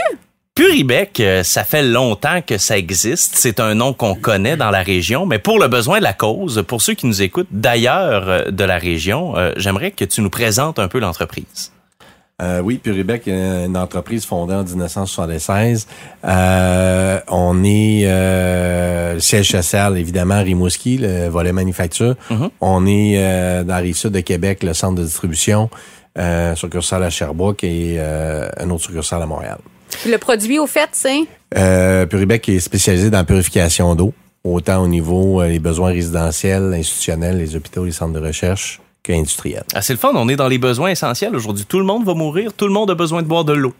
Puribec, 0.54 1.18
euh, 1.18 1.42
ça 1.42 1.64
fait 1.64 1.82
longtemps 1.82 2.40
que 2.40 2.58
ça 2.58 2.78
existe. 2.78 3.34
C'est 3.34 3.58
un 3.58 3.74
nom 3.74 3.92
qu'on 3.92 4.14
connaît 4.14 4.56
dans 4.56 4.70
la 4.70 4.82
région, 4.82 5.26
mais 5.26 5.40
pour 5.40 5.58
le 5.58 5.66
besoin 5.66 5.98
de 5.98 6.04
la 6.04 6.12
cause, 6.12 6.62
pour 6.68 6.80
ceux 6.80 6.94
qui 6.94 7.06
nous 7.08 7.22
écoutent 7.22 7.48
d'ailleurs 7.50 8.28
euh, 8.28 8.50
de 8.52 8.62
la 8.62 8.78
région, 8.78 9.36
euh, 9.36 9.52
j'aimerais 9.56 9.90
que 9.90 10.04
tu 10.04 10.22
nous 10.22 10.30
présentes 10.30 10.78
un 10.78 10.86
peu 10.86 11.00
l'entreprise. 11.00 11.73
Euh, 12.42 12.60
oui, 12.60 12.78
Puribec 12.78 13.28
est 13.28 13.66
une 13.66 13.76
entreprise 13.76 14.24
fondée 14.24 14.54
en 14.54 14.64
1976. 14.64 15.86
Euh, 16.24 17.20
on 17.28 17.62
est 17.62 18.02
euh, 18.06 19.14
le 19.14 19.20
siège 19.20 19.50
social, 19.50 19.96
évidemment, 19.96 20.34
à 20.34 20.40
Rimouski, 20.40 20.98
le 20.98 21.28
volet 21.28 21.52
manufacture. 21.52 22.16
Mhm. 22.30 22.50
On 22.60 22.86
est 22.86 23.16
dans 23.62 23.74
la 23.74 23.76
rive 23.76 23.96
sud 23.96 24.10
de 24.10 24.20
Québec, 24.20 24.64
le 24.64 24.74
centre 24.74 24.96
de 24.96 25.04
distribution, 25.04 25.70
euh, 26.18 26.56
succursale 26.56 27.04
à 27.04 27.10
Sherbrooke 27.10 27.62
et 27.62 28.00
un 28.00 28.68
autre 28.70 28.84
succursale 28.84 29.22
à 29.22 29.26
Montréal. 29.26 29.58
Le 30.04 30.16
produit, 30.16 30.58
au 30.58 30.66
fait, 30.66 30.88
c'est? 30.90 31.20
Euh, 31.56 32.04
Puribec 32.06 32.48
est 32.48 32.58
spécialisé 32.58 33.10
dans 33.10 33.18
la 33.18 33.24
purification 33.24 33.94
d'eau, 33.94 34.12
autant 34.42 34.82
au 34.82 34.88
niveau 34.88 35.40
des 35.44 35.60
besoins 35.60 35.92
résidentiels, 35.92 36.74
institutionnels, 36.74 37.38
les 37.38 37.54
hôpitaux, 37.54 37.84
les 37.84 37.92
centres 37.92 38.18
de 38.18 38.26
recherche 38.26 38.80
Ah, 39.74 39.82
c'est 39.82 39.92
le 39.92 39.98
fun, 39.98 40.12
on 40.14 40.28
est 40.28 40.36
dans 40.36 40.48
les 40.48 40.58
besoins 40.58 40.90
essentiels 40.90 41.36
aujourd'hui. 41.36 41.66
Tout 41.66 41.78
le 41.78 41.84
monde 41.84 42.04
va 42.04 42.14
mourir, 42.14 42.54
tout 42.54 42.66
le 42.66 42.72
monde 42.72 42.90
a 42.90 42.94
besoin 42.94 43.22
de 43.22 43.28
boire 43.28 43.44
de 43.44 43.52
l'eau. 43.52 43.74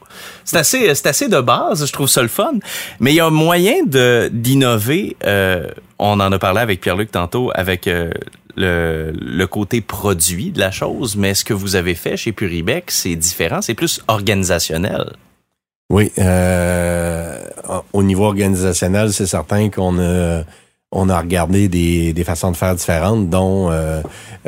C'est 0.44 0.58
assez, 0.58 0.94
c'est 0.94 1.06
assez 1.06 1.28
de 1.28 1.40
base, 1.40 1.86
je 1.86 1.92
trouve 1.92 2.08
ça 2.08 2.20
le 2.20 2.28
fun. 2.28 2.52
Mais 3.00 3.12
il 3.12 3.16
y 3.16 3.20
a 3.20 3.26
un 3.26 3.30
moyen 3.30 3.84
de 3.86 4.28
d'innover. 4.30 5.16
Euh, 5.24 5.70
on 5.98 6.20
en 6.20 6.30
a 6.30 6.38
parlé 6.38 6.60
avec 6.60 6.80
Pierre-Luc 6.80 7.10
tantôt, 7.10 7.50
avec 7.54 7.86
euh, 7.86 8.10
le, 8.56 9.12
le 9.14 9.46
côté 9.46 9.80
produit 9.80 10.50
de 10.50 10.60
la 10.60 10.70
chose. 10.70 11.16
Mais 11.16 11.32
ce 11.32 11.44
que 11.44 11.54
vous 11.54 11.74
avez 11.74 11.94
fait 11.94 12.18
chez 12.18 12.32
Puribec, 12.32 12.90
c'est 12.90 13.16
différent, 13.16 13.62
c'est 13.62 13.74
plus 13.74 14.02
organisationnel. 14.08 15.12
Oui, 15.90 16.10
euh, 16.18 17.38
au 17.92 18.02
niveau 18.02 18.24
organisationnel, 18.24 19.12
c'est 19.12 19.26
certain 19.26 19.70
qu'on 19.70 19.98
a 19.98 20.42
on 20.94 21.08
a 21.08 21.20
regardé 21.20 21.68
des, 21.68 22.12
des 22.12 22.24
façons 22.24 22.52
de 22.52 22.56
faire 22.56 22.74
différentes, 22.74 23.28
dont 23.28 23.70
euh, 23.70 24.00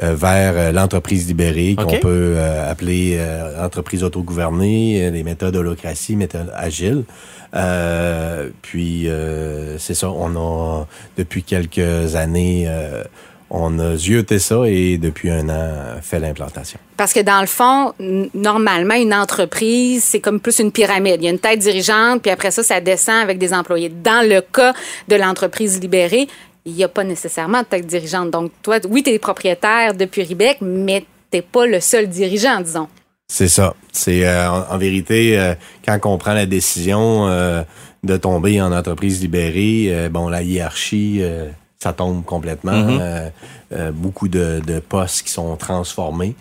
euh, 0.02 0.14
vers 0.14 0.72
l'entreprise 0.72 1.26
libérée, 1.26 1.74
qu'on 1.76 1.98
peut 1.98 2.34
euh, 2.36 2.70
appeler 2.70 3.16
euh, 3.18 3.64
entreprise 3.64 4.04
autogouvernée, 4.04 5.10
les 5.10 5.22
méthodes 5.22 5.56
holocratie, 5.56 6.16
méthodes 6.16 6.52
agiles. 6.54 7.04
Euh, 7.54 8.48
puis 8.62 9.08
euh, 9.08 9.78
c'est 9.78 9.94
ça, 9.94 10.10
on 10.10 10.36
a 10.36 10.84
depuis 11.16 11.42
quelques 11.42 12.14
années, 12.14 12.64
euh, 12.68 13.02
on 13.50 13.78
a 13.78 13.96
zioté 13.96 14.38
ça 14.38 14.62
et 14.66 14.98
depuis 14.98 15.30
un 15.30 15.48
an 15.48 16.00
fait 16.02 16.18
l'implantation. 16.18 16.78
Parce 16.96 17.12
que 17.12 17.20
dans 17.20 17.40
le 17.40 17.46
fond, 17.46 17.92
normalement, 18.34 18.94
une 18.94 19.14
entreprise, 19.14 20.04
c'est 20.04 20.20
comme 20.20 20.40
plus 20.40 20.58
une 20.58 20.72
pyramide. 20.72 21.16
Il 21.18 21.24
y 21.24 21.28
a 21.28 21.30
une 21.30 21.38
tête 21.38 21.60
dirigeante, 21.60 22.22
puis 22.22 22.30
après 22.30 22.50
ça, 22.50 22.62
ça 22.62 22.80
descend 22.80 23.22
avec 23.22 23.38
des 23.38 23.52
employés. 23.52 23.88
Dans 23.88 24.26
le 24.28 24.40
cas 24.40 24.72
de 25.08 25.16
l'entreprise 25.16 25.80
libérée, 25.80 26.26
il 26.64 26.74
n'y 26.74 26.84
a 26.84 26.88
pas 26.88 27.04
nécessairement 27.04 27.60
de 27.60 27.66
tête 27.66 27.86
dirigeante. 27.86 28.30
Donc, 28.30 28.50
toi, 28.62 28.78
oui, 28.88 29.02
tu 29.02 29.10
es 29.10 29.18
propriétaire 29.18 29.94
de 29.94 30.04
Puribec, 30.04 30.58
mais 30.60 31.04
tu 31.30 31.40
pas 31.42 31.66
le 31.66 31.80
seul 31.80 32.08
dirigeant, 32.08 32.60
disons. 32.60 32.88
C'est 33.28 33.48
ça. 33.48 33.74
C'est 33.92 34.26
euh, 34.26 34.50
en, 34.50 34.74
en 34.74 34.78
vérité 34.78 35.38
euh, 35.38 35.54
quand 35.84 35.98
on 36.04 36.18
prend 36.18 36.32
la 36.32 36.46
décision 36.46 37.28
euh, 37.28 37.62
de 38.04 38.16
tomber 38.16 38.60
en 38.60 38.72
entreprise 38.72 39.20
libérée, 39.20 40.08
bon 40.10 40.28
la 40.28 40.42
hiérarchie 40.42 41.22
ça 41.78 41.92
tombe 41.92 42.24
complètement. 42.24 42.72
Mhm. 42.72 42.98
Euh, 43.00 43.28
euh, 43.72 43.92
beaucoup 43.92 44.28
de, 44.28 44.60
de 44.66 44.78
postes 44.80 45.22
qui 45.26 45.32
sont 45.32 45.56
transformés. 45.56 46.34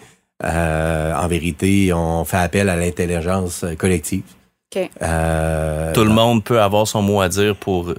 Euh, 0.43 1.13
en 1.15 1.27
vérité, 1.27 1.91
on 1.93 2.25
fait 2.25 2.37
appel 2.37 2.69
à 2.69 2.75
l'intelligence 2.75 3.65
collective. 3.77 4.23
Euh, 5.01 5.93
Tout 5.93 6.03
le 6.03 6.09
monde 6.09 6.43
peut 6.43 6.61
avoir 6.61 6.87
son 6.87 7.01
mot 7.01 7.21
à 7.21 7.29
dire 7.29 7.55
pour 7.55 7.93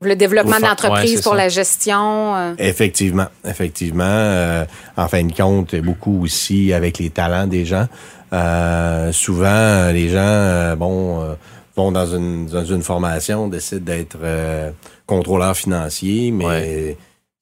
Le 0.00 0.14
développement 0.14 0.52
Pour 0.52 0.60
de 0.60 0.60
faire- 0.60 0.70
l'entreprise 0.70 1.10
ouais, 1.10 1.16
c'est 1.16 1.22
pour 1.22 1.32
ça. 1.32 1.38
la 1.38 1.48
gestion. 1.48 2.36
euh, 2.36 2.54
Effectivement, 2.58 3.26
effectivement. 3.44 4.04
Euh, 4.06 4.64
en 4.96 5.08
fin 5.08 5.24
de 5.24 5.32
compte, 5.32 5.74
beaucoup 5.76 6.22
aussi 6.22 6.72
avec 6.72 6.98
les 6.98 7.10
talents 7.10 7.46
des 7.48 7.64
gens. 7.64 7.88
Euh, 8.32 9.10
souvent, 9.12 9.90
les 9.92 10.08
gens, 10.08 10.18
euh, 10.20 10.76
bon, 10.76 11.22
euh, 11.22 11.34
vont 11.76 11.92
dans 11.92 12.06
une 12.06 12.46
dans 12.46 12.64
une 12.64 12.82
formation, 12.82 13.48
décident 13.48 13.84
d'être 13.84 14.16
euh, 14.22 14.70
contrôleur 15.06 15.56
financier, 15.56 16.30
mais 16.30 16.44
Ouais. 16.46 16.96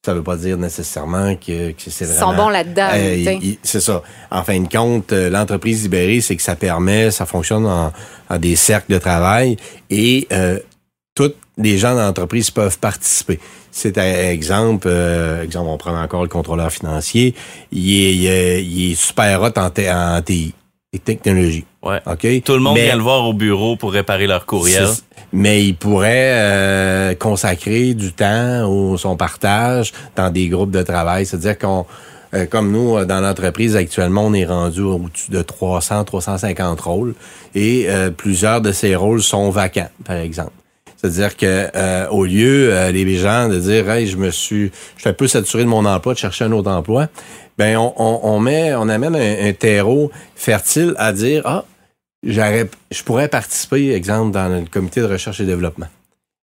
ça 0.04 0.12
veut 0.14 0.22
pas 0.22 0.36
dire 0.36 0.56
nécessairement 0.58 1.34
que, 1.36 1.70
que 1.72 1.90
c'est 1.90 2.04
Ils 2.04 2.08
vraiment. 2.12 2.30
sont 2.32 2.36
bons 2.36 2.48
là-dedans. 2.48 2.88
Euh, 2.92 3.52
c'est 3.62 3.80
ça. 3.80 4.02
En 4.30 4.42
fin 4.42 4.60
de 4.60 4.68
compte, 4.68 5.12
euh, 5.12 5.30
l'entreprise 5.30 5.82
libérée, 5.84 6.20
c'est 6.20 6.36
que 6.36 6.42
ça 6.42 6.56
permet, 6.56 7.10
ça 7.10 7.26
fonctionne 7.26 7.64
en, 7.66 7.92
en 8.28 8.38
des 8.38 8.56
cercles 8.56 8.92
de 8.92 8.98
travail 8.98 9.56
et 9.90 10.26
euh, 10.32 10.58
toutes 11.14 11.36
les 11.56 11.78
gens 11.78 11.94
dans 11.94 12.02
l'entreprise 12.06 12.50
peuvent 12.50 12.78
participer. 12.78 13.38
C'est 13.70 13.96
un 13.98 14.30
exemple, 14.30 14.88
euh, 14.90 15.42
exemple, 15.42 15.68
on 15.68 15.78
prend 15.78 15.96
encore 16.00 16.22
le 16.22 16.28
contrôleur 16.28 16.70
financier, 16.72 17.34
il 17.72 17.90
est, 18.02 18.14
il 18.14 18.26
est, 18.26 18.64
il 18.64 18.92
est 18.92 18.94
super 18.94 19.40
hot 19.42 19.50
en, 19.56 19.66
en 19.68 20.22
TI 20.22 20.54
et 20.92 20.98
technologie. 20.98 21.64
Ouais. 21.84 22.00
OK? 22.06 22.42
Tout 22.44 22.54
le 22.54 22.60
monde 22.60 22.74
Mais- 22.74 22.84
vient 22.86 22.96
le 22.96 23.02
voir 23.02 23.24
au 23.24 23.32
bureau 23.32 23.76
pour 23.76 23.92
réparer 23.92 24.26
leur 24.26 24.46
courriel. 24.46 24.86
Mais 25.32 25.64
il 25.64 25.74
pourrait 25.74 26.30
euh, 26.34 27.14
consacrer 27.14 27.94
du 27.94 28.12
temps 28.12 28.68
au 28.70 28.96
son 28.96 29.16
partage 29.16 29.92
dans 30.16 30.30
des 30.30 30.48
groupes 30.48 30.70
de 30.70 30.82
travail. 30.82 31.26
C'est-à-dire 31.26 31.58
qu'on, 31.58 31.86
euh, 32.34 32.46
comme 32.46 32.70
nous, 32.70 32.96
euh, 32.96 33.04
dans 33.04 33.20
l'entreprise 33.20 33.74
actuellement, 33.74 34.26
on 34.26 34.32
est 34.34 34.44
rendu 34.44 34.80
au-dessus 34.82 35.30
de 35.32 35.42
300, 35.42 36.04
350 36.04 36.80
rôles 36.80 37.14
et 37.56 37.86
euh, 37.88 38.10
plusieurs 38.10 38.60
de 38.60 38.70
ces 38.70 38.94
rôles 38.94 39.22
sont 39.22 39.50
vacants, 39.50 39.90
par 40.04 40.16
exemple. 40.16 40.52
C'est-à-dire 40.96 41.36
que 41.36 41.66
euh, 41.74 42.08
au 42.10 42.24
lieu 42.24 42.72
euh, 42.72 42.90
les 42.92 43.16
gens 43.16 43.48
de 43.48 43.58
dire 43.58 43.90
hey, 43.90 44.06
je 44.06 44.16
me 44.16 44.30
suis 44.30 44.70
je 44.96 45.00
suis 45.02 45.10
un 45.10 45.12
peu 45.12 45.26
saturé 45.26 45.64
de 45.64 45.68
mon 45.68 45.84
emploi, 45.84 46.14
de 46.14 46.18
chercher 46.18 46.44
un 46.44 46.52
autre 46.52 46.70
emploi, 46.70 47.08
ben 47.58 47.76
on, 47.76 47.92
on, 47.96 48.20
on 48.22 48.38
met 48.40 48.72
on 48.74 48.88
amène 48.88 49.14
un, 49.14 49.48
un 49.48 49.52
terreau 49.52 50.10
fertile 50.34 50.94
à 50.96 51.12
dire 51.12 51.42
ah 51.44 51.64
j'aurais 52.24 52.68
je 52.90 53.02
pourrais 53.02 53.28
participer 53.28 53.92
exemple 53.92 54.32
dans 54.32 54.48
le 54.48 54.64
comité 54.70 55.00
de 55.00 55.06
recherche 55.06 55.40
et 55.40 55.44
développement. 55.44 55.88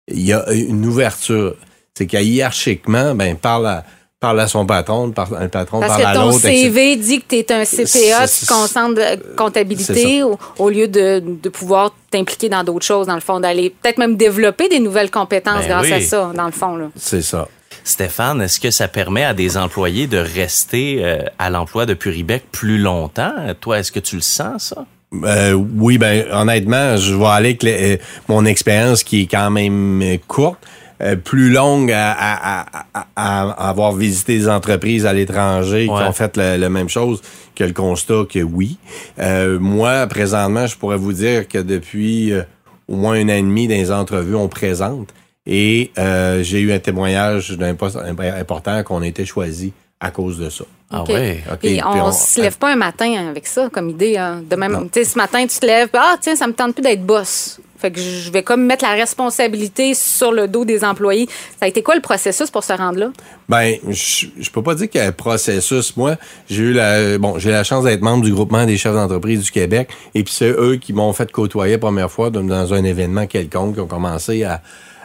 Il 0.07 0.21
y 0.21 0.33
a 0.33 0.51
une 0.51 0.85
ouverture, 0.85 1.55
c'est 1.95 2.07
qu'à 2.07 2.21
hiérarchiquement 2.21 3.15
ben 3.15 3.35
parle 3.35 3.67
à 3.67 3.85
parle 4.19 4.39
à 4.41 4.47
son 4.47 4.65
patron, 4.65 5.11
parle, 5.11 5.41
le 5.41 5.47
patron 5.47 5.79
Parce 5.79 5.93
parle 5.93 6.05
à 6.05 6.13
que 6.13 6.17
ton 6.17 6.31
etc. 6.31 6.49
CV 6.49 6.95
dit 6.97 7.21
que 7.21 7.25
tu 7.29 7.35
es 7.35 7.51
un 7.53 7.63
CPA, 7.63 8.27
tu 8.27 8.45
concentres 8.45 9.01
comptabilité, 9.35 10.23
au, 10.23 10.37
au 10.57 10.69
lieu 10.69 10.87
de, 10.87 11.23
de 11.25 11.49
pouvoir 11.49 11.95
t'impliquer 12.11 12.49
dans 12.49 12.63
d'autres 12.63 12.85
choses, 12.85 13.07
dans 13.07 13.15
le 13.15 13.21
fond, 13.21 13.39
d'aller 13.39 13.69
peut-être 13.69 13.97
même 13.97 14.17
développer 14.17 14.67
des 14.67 14.79
nouvelles 14.79 15.11
compétences 15.11 15.61
Ben 15.61 15.69
grâce 15.69 15.85
oui. 15.85 15.93
à 15.93 16.01
ça, 16.01 16.31
dans 16.35 16.45
le 16.45 16.51
fond. 16.51 16.75
Là. 16.75 16.89
C'est 16.95 17.21
ça. 17.21 17.47
Stéphane, 17.85 18.41
est-ce 18.41 18.59
que 18.59 18.71
ça 18.71 18.87
permet 18.87 19.23
à 19.23 19.33
des 19.33 19.55
employés 19.55 20.05
de 20.05 20.17
rester 20.17 20.99
euh, 21.01 21.19
à 21.39 21.49
l'emploi 21.49 21.85
de 21.85 21.93
Puribec 21.93 22.43
plus 22.51 22.77
longtemps? 22.77 23.33
Toi, 23.61 23.79
est-ce 23.79 23.91
que 23.91 24.01
tu 24.01 24.15
le 24.15 24.21
sens, 24.21 24.73
ça? 24.75 24.85
Euh, 25.23 25.53
oui, 25.53 25.97
ben 25.97 26.25
honnêtement, 26.31 26.95
je 26.97 27.15
vais 27.15 27.25
aller 27.25 27.49
avec 27.49 27.63
le- 27.63 27.71
euh, 27.93 27.97
mon 28.27 28.45
expérience 28.45 29.03
qui 29.03 29.23
est 29.23 29.25
quand 29.25 29.49
même 29.49 30.01
euh, 30.03 30.17
courte, 30.27 30.59
euh, 31.01 31.15
plus 31.15 31.49
longue 31.49 31.91
à, 31.91 32.11
à- 32.11 32.59
à- 32.69 32.85
à- 32.93 33.07
à 33.15 33.69
avoir 33.69 33.93
visité 33.93 34.37
des 34.37 34.47
entreprises 34.47 35.05
à 35.07 35.13
l'étranger 35.13 35.85
qui 35.85 35.91
ont 36.09 36.13
fait 36.13 36.37
la, 36.37 36.69
même 36.69 36.89
chose 36.89 37.21
que 37.55 37.63
le 37.63 37.73
constat 37.73 38.25
que 38.31 38.39
oui. 38.39 38.77
Euh, 39.19 39.57
moi, 39.59 40.05
présentement, 40.07 40.67
je 40.67 40.75
pourrais 40.77 40.97
vous 40.97 41.13
dire 41.13 41.47
que 41.47 41.57
depuis 41.57 42.31
euh, 42.31 42.43
au 42.87 42.95
moins 42.95 43.13
un 43.15 43.29
an 43.29 43.33
et 43.33 43.41
demi 43.41 43.67
dans 43.67 43.75
les 43.75 43.91
entrevues, 43.91 44.35
on 44.35 44.47
présente. 44.47 45.09
Et 45.47 45.89
euh, 45.97 46.43
j'ai 46.43 46.59
eu 46.59 46.71
un 46.71 46.79
témoignage 46.79 47.51
d'un 47.57 47.73
poste 47.73 47.97
important 47.97 48.83
qu'on 48.83 49.01
a 49.01 49.07
été 49.07 49.25
choisi 49.25 49.73
à 49.99 50.11
cause 50.11 50.37
de 50.39 50.49
ça. 50.49 50.63
Ah 50.91 51.01
OK. 51.03 51.09
ouais. 51.09 51.43
OK, 51.51 51.57
Puis 51.59 51.69
puis 51.77 51.81
on, 51.85 52.05
on- 52.05 52.11
se 52.11 52.41
lève 52.41 52.57
pas 52.57 52.71
un 52.71 52.75
matin 52.75 53.27
avec 53.29 53.45
ça 53.47 53.69
comme 53.71 53.89
idée. 53.89 54.17
hein. 54.17 54.41
De 54.49 54.55
même, 54.55 54.89
tu 54.91 55.03
sais, 55.03 55.05
ce 55.11 55.17
matin, 55.17 55.45
tu 55.45 55.59
te 55.59 55.65
lèves, 55.65 55.89
puis, 55.89 56.01
ah 56.03 56.15
tiens, 56.19 56.35
ça 56.35 56.47
me 56.47 56.53
tente 56.53 56.73
plus 56.73 56.81
d'être 56.81 57.05
boss. 57.05 57.59
Fait 57.77 57.91
que 57.91 57.99
je 58.01 58.29
vais 58.31 58.43
comme 58.43 58.65
mettre 58.65 58.83
la 58.83 58.91
responsabilité 58.93 59.93
sur 59.93 60.33
le 60.33 60.47
dos 60.49 60.65
des 60.65 60.83
employés. 60.83 61.27
Ça 61.59 61.65
a 61.65 61.67
été 61.67 61.81
quoi 61.81 61.95
le 61.95 62.01
processus 62.01 62.49
pour 62.51 62.63
se 62.63 62.73
rendre 62.73 62.99
là? 62.99 63.09
Ben, 63.47 63.75
je, 63.87 64.25
je 64.37 64.49
peux 64.49 64.61
pas 64.63 64.75
dire 64.75 64.89
qu'il 64.89 64.99
y 64.99 65.03
a 65.03 65.07
un 65.07 65.11
processus. 65.13 65.95
Moi, 65.95 66.15
j'ai 66.49 66.63
eu 66.63 66.73
la 66.73 67.17
bon, 67.17 67.37
j'ai 67.39 67.51
la 67.51 67.63
chance 67.63 67.85
d'être 67.85 68.01
membre 68.01 68.25
du 68.25 68.33
groupement 68.33 68.65
des 68.65 68.77
chefs 68.77 68.93
d'entreprise 68.93 69.43
du 69.43 69.51
Québec, 69.51 69.89
et 70.13 70.23
puis 70.23 70.33
c'est 70.33 70.49
eux 70.51 70.75
qui 70.75 70.91
m'ont 70.91 71.13
fait 71.13 71.31
côtoyer 71.31 71.73
la 71.73 71.79
première 71.79 72.11
fois 72.11 72.29
dans 72.31 72.73
un 72.73 72.83
événement 72.83 73.27
quelconque, 73.27 73.75
qui 73.75 73.79
ont 73.81 73.87
commencé 73.87 74.43
à 74.43 74.61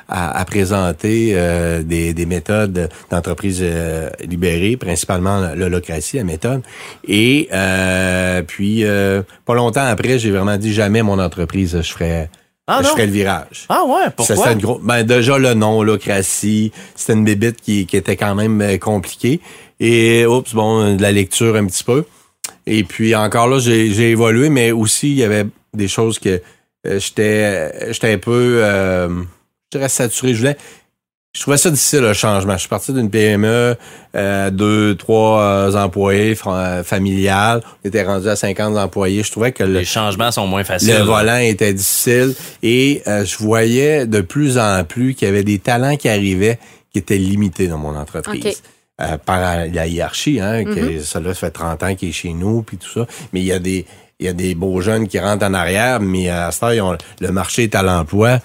à, 0.09 0.39
à 0.39 0.45
présenter 0.45 1.33
euh, 1.35 1.83
des, 1.83 2.13
des 2.15 2.27
méthodes 2.27 2.89
d'entreprise 3.11 3.59
euh, 3.63 4.11
libérée, 4.27 4.77
principalement 4.77 5.53
l'holocratie, 5.55 6.17
la 6.19 6.25
méthode. 6.25 6.63
Et 7.09 7.49
euh, 7.53 8.43
puis, 8.43 8.85
euh, 8.85 9.23
pas 9.45 9.55
longtemps 9.55 9.85
après, 9.87 10.19
j'ai 10.19 10.31
vraiment 10.31 10.57
dit 10.57 10.73
jamais 10.73 11.03
mon 11.03 11.19
entreprise, 11.19 11.81
je 11.81 11.93
ferais, 11.93 12.31
Ah 12.67 12.79
je 12.83 12.89
non? 12.89 12.95
ferais 12.95 13.07
le 13.07 13.13
virage. 13.13 13.67
Ah 13.69 13.85
ouais, 13.87 14.11
pourquoi? 14.17 14.37
c'était 14.37 14.53
une 14.53 14.61
gros- 14.61 14.81
ben, 14.83 15.03
déjà 15.05 15.39
le 15.39 15.55
nom, 15.55 15.83
l'ocratie, 15.83 16.73
c'était 16.95 17.15
une 17.15 17.25
bébite 17.25 17.61
qui, 17.61 17.87
qui 17.87 17.97
était 17.97 18.17
quand 18.17 18.35
même 18.35 18.61
euh, 18.61 18.79
compliquée. 18.79 19.41
Et 19.81 20.25
oups, 20.27 20.55
bon, 20.55 20.95
de 20.97 21.03
la 21.03 21.11
lecture 21.13 21.57
un 21.57 21.67
petit 21.67 21.83
peu. 21.85 22.05
Et 22.67 22.85
puis 22.85 23.15
encore 23.15 23.49
là, 23.49 23.59
j'ai 23.59 23.91
j'ai 23.93 24.11
évolué, 24.11 24.49
mais 24.49 24.71
aussi 24.71 25.11
il 25.11 25.17
y 25.17 25.25
avait 25.25 25.45
des 25.75 25.89
choses 25.89 26.19
que 26.19 26.41
euh, 26.87 26.99
j'étais 26.99 27.93
j'étais 27.93 28.13
un 28.13 28.19
peu 28.19 28.61
euh, 28.63 29.09
je 29.75 29.79
dirais 29.79 29.89
saturé. 29.89 30.35
Je 30.35 30.39
voulais 30.39 30.57
je 31.37 31.41
trouvais 31.41 31.57
ça 31.57 31.69
difficile 31.69 31.99
le 31.99 32.13
changement. 32.13 32.53
Je 32.53 32.61
suis 32.61 32.69
parti 32.69 32.93
d'une 32.93 33.11
PME, 33.11 33.75
euh, 34.15 34.51
deux, 34.51 34.95
trois 34.95 35.41
euh, 35.41 35.75
employés 35.75 36.37
familiales. 36.85 37.61
On 37.85 37.89
était 37.89 38.05
rendu 38.05 38.29
à 38.29 38.37
50 38.37 38.77
employés. 38.77 39.25
Je 39.25 39.33
trouvais 39.33 39.51
que 39.51 39.65
les 39.65 39.85
changements 39.85 40.31
sont 40.31 40.47
moins 40.47 40.63
faciles. 40.63 40.95
Le 40.95 41.03
volant 41.03 41.39
était 41.39 41.75
difficile 41.75 42.35
et 42.63 43.03
euh, 43.09 43.25
je 43.25 43.37
voyais 43.39 44.07
de 44.07 44.21
plus 44.21 44.59
en 44.59 44.85
plus 44.85 45.15
qu'il 45.15 45.27
y 45.27 45.29
avait 45.29 45.43
des 45.43 45.59
talents 45.59 45.97
qui 45.97 46.09
arrivaient 46.09 46.61
qui 46.93 47.01
étaient 47.01 47.19
limités 47.19 47.67
dans 47.67 47.79
mon 47.79 47.97
entreprise. 47.97 48.63
Euh, 49.01 49.19
par 49.19 49.67
la 49.73 49.89
hiérarchie, 49.89 50.39
hein, 50.41 50.63
que 50.63 50.71
mm-hmm. 50.71 51.03
ça 51.03 51.19
là, 51.19 51.35
ça 51.35 51.41
fait 51.41 51.51
30 51.51 51.83
ans 51.83 51.95
qu'il 51.97 52.11
est 52.11 52.13
chez 52.13 52.33
nous, 52.33 52.63
puis 52.63 52.77
tout 52.77 52.89
ça. 52.89 53.09
Mais 53.33 53.41
il 53.41 53.47
y 53.47 53.51
a 53.51 53.59
des 53.59 53.87
il 54.21 54.27
y 54.27 54.29
a 54.29 54.33
des 54.33 54.55
beaux 54.55 54.81
jeunes 54.81 55.09
qui 55.09 55.19
rentrent 55.19 55.45
en 55.45 55.55
arrière, 55.55 55.99
mais 55.99 56.31
à 56.31 56.53
ce 56.53 56.61
temps, 56.61 56.97
le 57.21 57.31
marché 57.33 57.65
est 57.65 57.75
à 57.75 57.83
l'emploi 57.83 58.39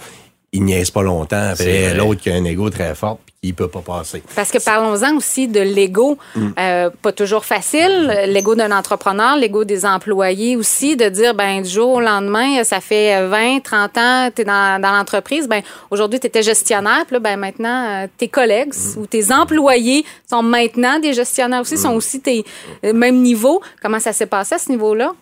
il 0.51 0.63
niaise 0.63 0.89
pas 0.89 1.03
longtemps 1.03 1.51
après 1.51 1.93
l'autre 1.93 2.21
qui 2.21 2.29
a 2.29 2.35
un 2.35 2.43
ego 2.43 2.69
très 2.69 2.95
fort 2.95 3.17
puis 3.17 3.35
qui 3.41 3.53
peut 3.53 3.67
pas 3.67 3.81
passer. 3.81 4.21
Parce 4.35 4.51
que 4.51 4.57
parlons-en 4.57 5.15
aussi 5.15 5.47
de 5.47 5.61
l'ego. 5.61 6.17
Mm. 6.35 6.47
Euh, 6.59 6.89
pas 7.01 7.11
toujours 7.11 7.45
facile. 7.45 8.11
L'ego 8.27 8.55
d'un 8.55 8.71
entrepreneur, 8.71 9.37
l'ego 9.37 9.63
des 9.63 9.85
employés 9.85 10.55
aussi, 10.55 10.97
de 10.97 11.07
dire, 11.07 11.33
ben 11.33 11.61
du 11.61 11.69
jour 11.69 11.89
au 11.95 12.01
lendemain, 12.01 12.63
ça 12.63 12.81
fait 12.81 13.27
20, 13.27 13.61
30 13.61 13.97
ans, 13.97 14.29
tu 14.35 14.41
es 14.41 14.45
dans, 14.45 14.81
dans 14.81 14.91
l'entreprise, 14.91 15.47
ben 15.47 15.61
aujourd'hui, 15.89 16.19
tu 16.19 16.27
étais 16.27 16.43
gestionnaire, 16.43 17.05
puis 17.05 17.13
là, 17.15 17.19
ben 17.19 17.37
maintenant, 17.37 18.03
euh, 18.03 18.07
tes 18.17 18.27
collègues 18.27 18.73
mm. 18.73 18.99
ou 18.99 19.05
tes 19.05 19.31
employés 19.31 20.05
sont 20.29 20.43
maintenant 20.43 20.99
des 20.99 21.13
gestionnaires 21.13 21.61
aussi, 21.61 21.77
sont 21.77 21.93
mm. 21.93 21.97
aussi 21.97 22.19
tes 22.19 22.43
euh, 22.83 22.93
mêmes 22.93 23.21
niveaux. 23.21 23.61
Comment 23.81 23.99
ça 23.99 24.11
s'est 24.11 24.25
passé 24.25 24.55
à 24.55 24.57
ce 24.57 24.69
niveau-là? 24.69 25.13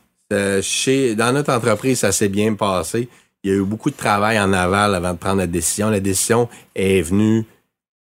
chez, 0.62 1.16
dans 1.16 1.32
notre 1.32 1.54
entreprise, 1.54 2.00
ça 2.00 2.12
s'est 2.12 2.28
bien 2.28 2.54
passé 2.54 3.08
il 3.48 3.54
y 3.54 3.54
a 3.54 3.60
eu 3.60 3.64
beaucoup 3.64 3.90
de 3.90 3.96
travail 3.96 4.38
en 4.40 4.52
aval 4.52 4.94
avant 4.94 5.14
de 5.14 5.18
prendre 5.18 5.38
la 5.38 5.48
décision. 5.48 5.90
La 5.90 6.02
décision 6.02 6.50
est 6.76 7.02
venue 7.02 7.46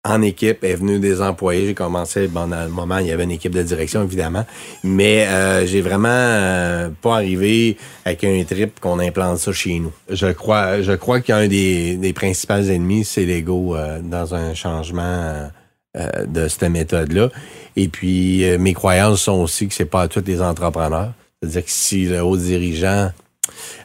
en 0.04 0.22
équipe, 0.22 0.64
est 0.64 0.76
venue 0.76 1.00
des 1.00 1.20
employés. 1.20 1.66
J'ai 1.66 1.74
commencé, 1.74 2.28
bon, 2.28 2.48
dans 2.48 2.64
le 2.64 2.70
moment, 2.70 3.00
il 3.00 3.08
y 3.08 3.12
avait 3.12 3.24
une 3.24 3.32
équipe 3.32 3.54
de 3.54 3.64
direction, 3.64 4.04
évidemment. 4.04 4.46
Mais 4.84 5.26
euh, 5.28 5.66
j'ai 5.66 5.82
vraiment 5.82 6.10
euh, 6.10 6.90
pas 7.02 7.16
arrivé 7.16 7.78
avec 8.06 8.24
un 8.24 8.44
trip 8.44 8.80
qu'on 8.80 9.00
implante 9.00 9.40
ça 9.40 9.52
chez 9.52 9.80
nous. 9.80 9.92
Je 10.10 10.28
crois, 10.28 10.84
je 10.84 10.94
crois 10.94 11.22
qu'un 11.22 11.48
des, 11.48 11.98
des 11.98 12.14
principaux 12.14 12.54
ennemis, 12.54 13.04
c'est 13.04 13.26
l'ego 13.26 13.76
euh, 13.76 14.00
dans 14.00 14.36
un 14.36 14.54
changement 14.54 15.50
de 15.96 16.48
cette 16.48 16.64
méthode-là. 16.70 17.30
Et 17.76 17.90
puis, 17.90 18.46
mes 18.60 18.74
croyances 18.74 19.24
sont 19.24 19.42
aussi 19.42 19.68
que 19.68 19.74
c'est 19.74 19.84
pas 19.86 20.04
à 20.04 20.08
tous 20.08 20.24
les 20.26 20.42
entrepreneurs. 20.42 21.12
C'est-à-dire 21.42 21.66
que 21.66 21.72
si 21.72 22.06
le 22.06 22.22
haut 22.22 22.38
dirigeant 22.38 23.10
euh, 23.10 23.10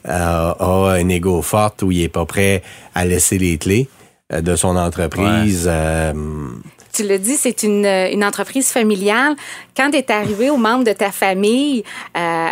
a 0.06 0.56
un 0.92 1.08
ego 1.08 1.42
fort 1.42 1.74
où 1.82 1.90
il 1.90 2.02
est 2.02 2.08
pas 2.08 2.24
prêt 2.24 2.62
à 2.94 3.04
laisser 3.04 3.38
les 3.38 3.58
clés 3.58 3.88
euh, 4.32 4.40
de 4.40 4.56
son 4.56 4.76
entreprise. 4.76 5.68
Euh, 5.70 6.12
tu 6.92 7.06
le 7.06 7.18
dis, 7.18 7.36
c'est 7.36 7.62
une, 7.62 8.24
entreprise 8.24 8.68
familiale. 8.68 9.36
Quand 9.76 9.90
tu 9.90 9.98
es 9.98 10.10
arrivé 10.10 10.48
aux 10.48 10.56
membres 10.56 10.84
de 10.84 10.92
ta 10.92 11.10
famille, 11.10 11.84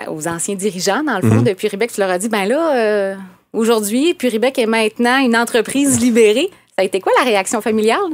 aux 0.07 0.29
anciens 0.29 0.55
dirigeants, 0.55 1.03
dans 1.03 1.19
le 1.19 1.27
fond, 1.27 1.37
mhm. 1.37 1.45
de 1.45 1.53
Puribec, 1.55 1.91
tu 1.91 2.01
leur 2.01 2.11
as 2.11 2.19
dit, 2.19 2.29
ben 2.29 2.45
là, 2.45 3.17
aujourd'hui, 3.55 4.13
Puribec 4.13 4.59
est 4.59 4.67
maintenant 4.67 5.19
une 5.19 5.35
entreprise 5.35 5.99
libérée. 5.99 6.51
Ça 6.77 6.83
a 6.83 6.85
été 6.85 7.01
quoi 7.01 7.13
la 7.19 7.25
réaction 7.25 7.63
familiale? 7.63 8.13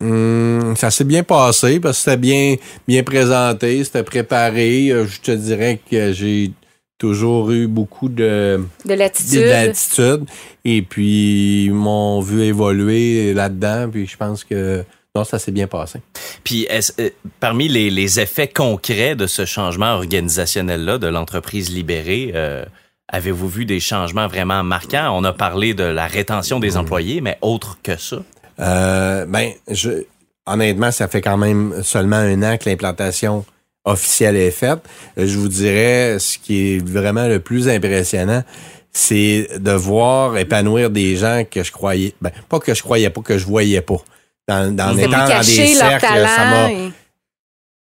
Hum, 0.00 0.76
ça 0.76 0.92
s'est 0.92 1.04
bien 1.04 1.24
passé 1.24 1.80
parce 1.80 1.96
que 1.96 2.04
c'était 2.04 2.16
bien, 2.16 2.54
bien 2.86 3.02
présenté, 3.02 3.82
c'était 3.82 4.04
préparé. 4.04 4.90
Je 4.90 5.20
te 5.20 5.32
dirais 5.32 5.80
que 5.90 6.12
j'ai 6.12 6.52
toujours 6.98 7.50
eu 7.50 7.66
beaucoup 7.66 8.08
de, 8.08 8.64
de 8.84 8.94
l'attitude. 8.94 10.24
Et 10.64 10.82
puis, 10.82 11.66
ils 11.66 11.72
m'ont 11.72 12.20
vu 12.20 12.42
évoluer 12.42 13.34
là-dedans. 13.34 13.88
Puis, 13.90 14.06
je 14.06 14.16
pense 14.16 14.44
que 14.44 14.84
non, 15.14 15.24
ça 15.24 15.38
s'est 15.38 15.52
bien 15.52 15.66
passé. 15.66 16.00
Puis, 16.44 16.68
euh, 16.70 17.10
parmi 17.40 17.68
les, 17.68 17.88
les, 17.88 18.20
effets 18.20 18.48
concrets 18.48 19.16
de 19.16 19.26
ce 19.26 19.46
changement 19.46 19.94
organisationnel-là, 19.94 20.98
de 20.98 21.06
l'entreprise 21.06 21.70
libérée, 21.70 22.32
euh, 22.34 22.64
avez-vous 23.08 23.48
vu 23.48 23.64
des 23.64 23.80
changements 23.80 24.28
vraiment 24.28 24.62
marquants? 24.62 25.16
On 25.16 25.24
a 25.24 25.32
parlé 25.32 25.72
de 25.72 25.84
la 25.84 26.06
rétention 26.06 26.60
des 26.60 26.72
mmh. 26.72 26.76
employés, 26.76 27.20
mais 27.22 27.38
autre 27.40 27.78
que 27.82 27.96
ça? 27.96 28.18
Euh, 28.60 29.24
ben, 29.26 29.52
je, 29.70 30.04
honnêtement, 30.46 30.90
ça 30.90 31.08
fait 31.08 31.22
quand 31.22 31.38
même 31.38 31.82
seulement 31.82 32.16
un 32.16 32.42
an 32.42 32.56
que 32.58 32.68
l'implantation 32.68 33.44
officielle 33.86 34.36
est 34.36 34.50
faite. 34.50 34.80
Je 35.16 35.38
vous 35.38 35.48
dirais, 35.48 36.18
ce 36.18 36.36
qui 36.38 36.74
est 36.74 36.86
vraiment 36.86 37.26
le 37.26 37.40
plus 37.40 37.68
impressionnant, 37.68 38.44
c'est 38.92 39.48
de 39.58 39.72
voir 39.72 40.36
épanouir 40.36 40.90
des 40.90 41.16
gens 41.16 41.44
que 41.50 41.62
je 41.62 41.72
croyais, 41.72 42.14
ben, 42.20 42.30
pas 42.48 42.58
que 42.60 42.74
je 42.74 42.82
croyais 42.82 43.08
pas, 43.10 43.22
que 43.22 43.38
je 43.38 43.46
voyais 43.46 43.80
pas. 43.80 44.02
Dans, 44.48 44.74
dans 44.74 44.96
étant 44.96 45.26
dans 45.26 45.40
des 45.40 45.66
cercles, 45.74 46.06
ça 46.06 46.92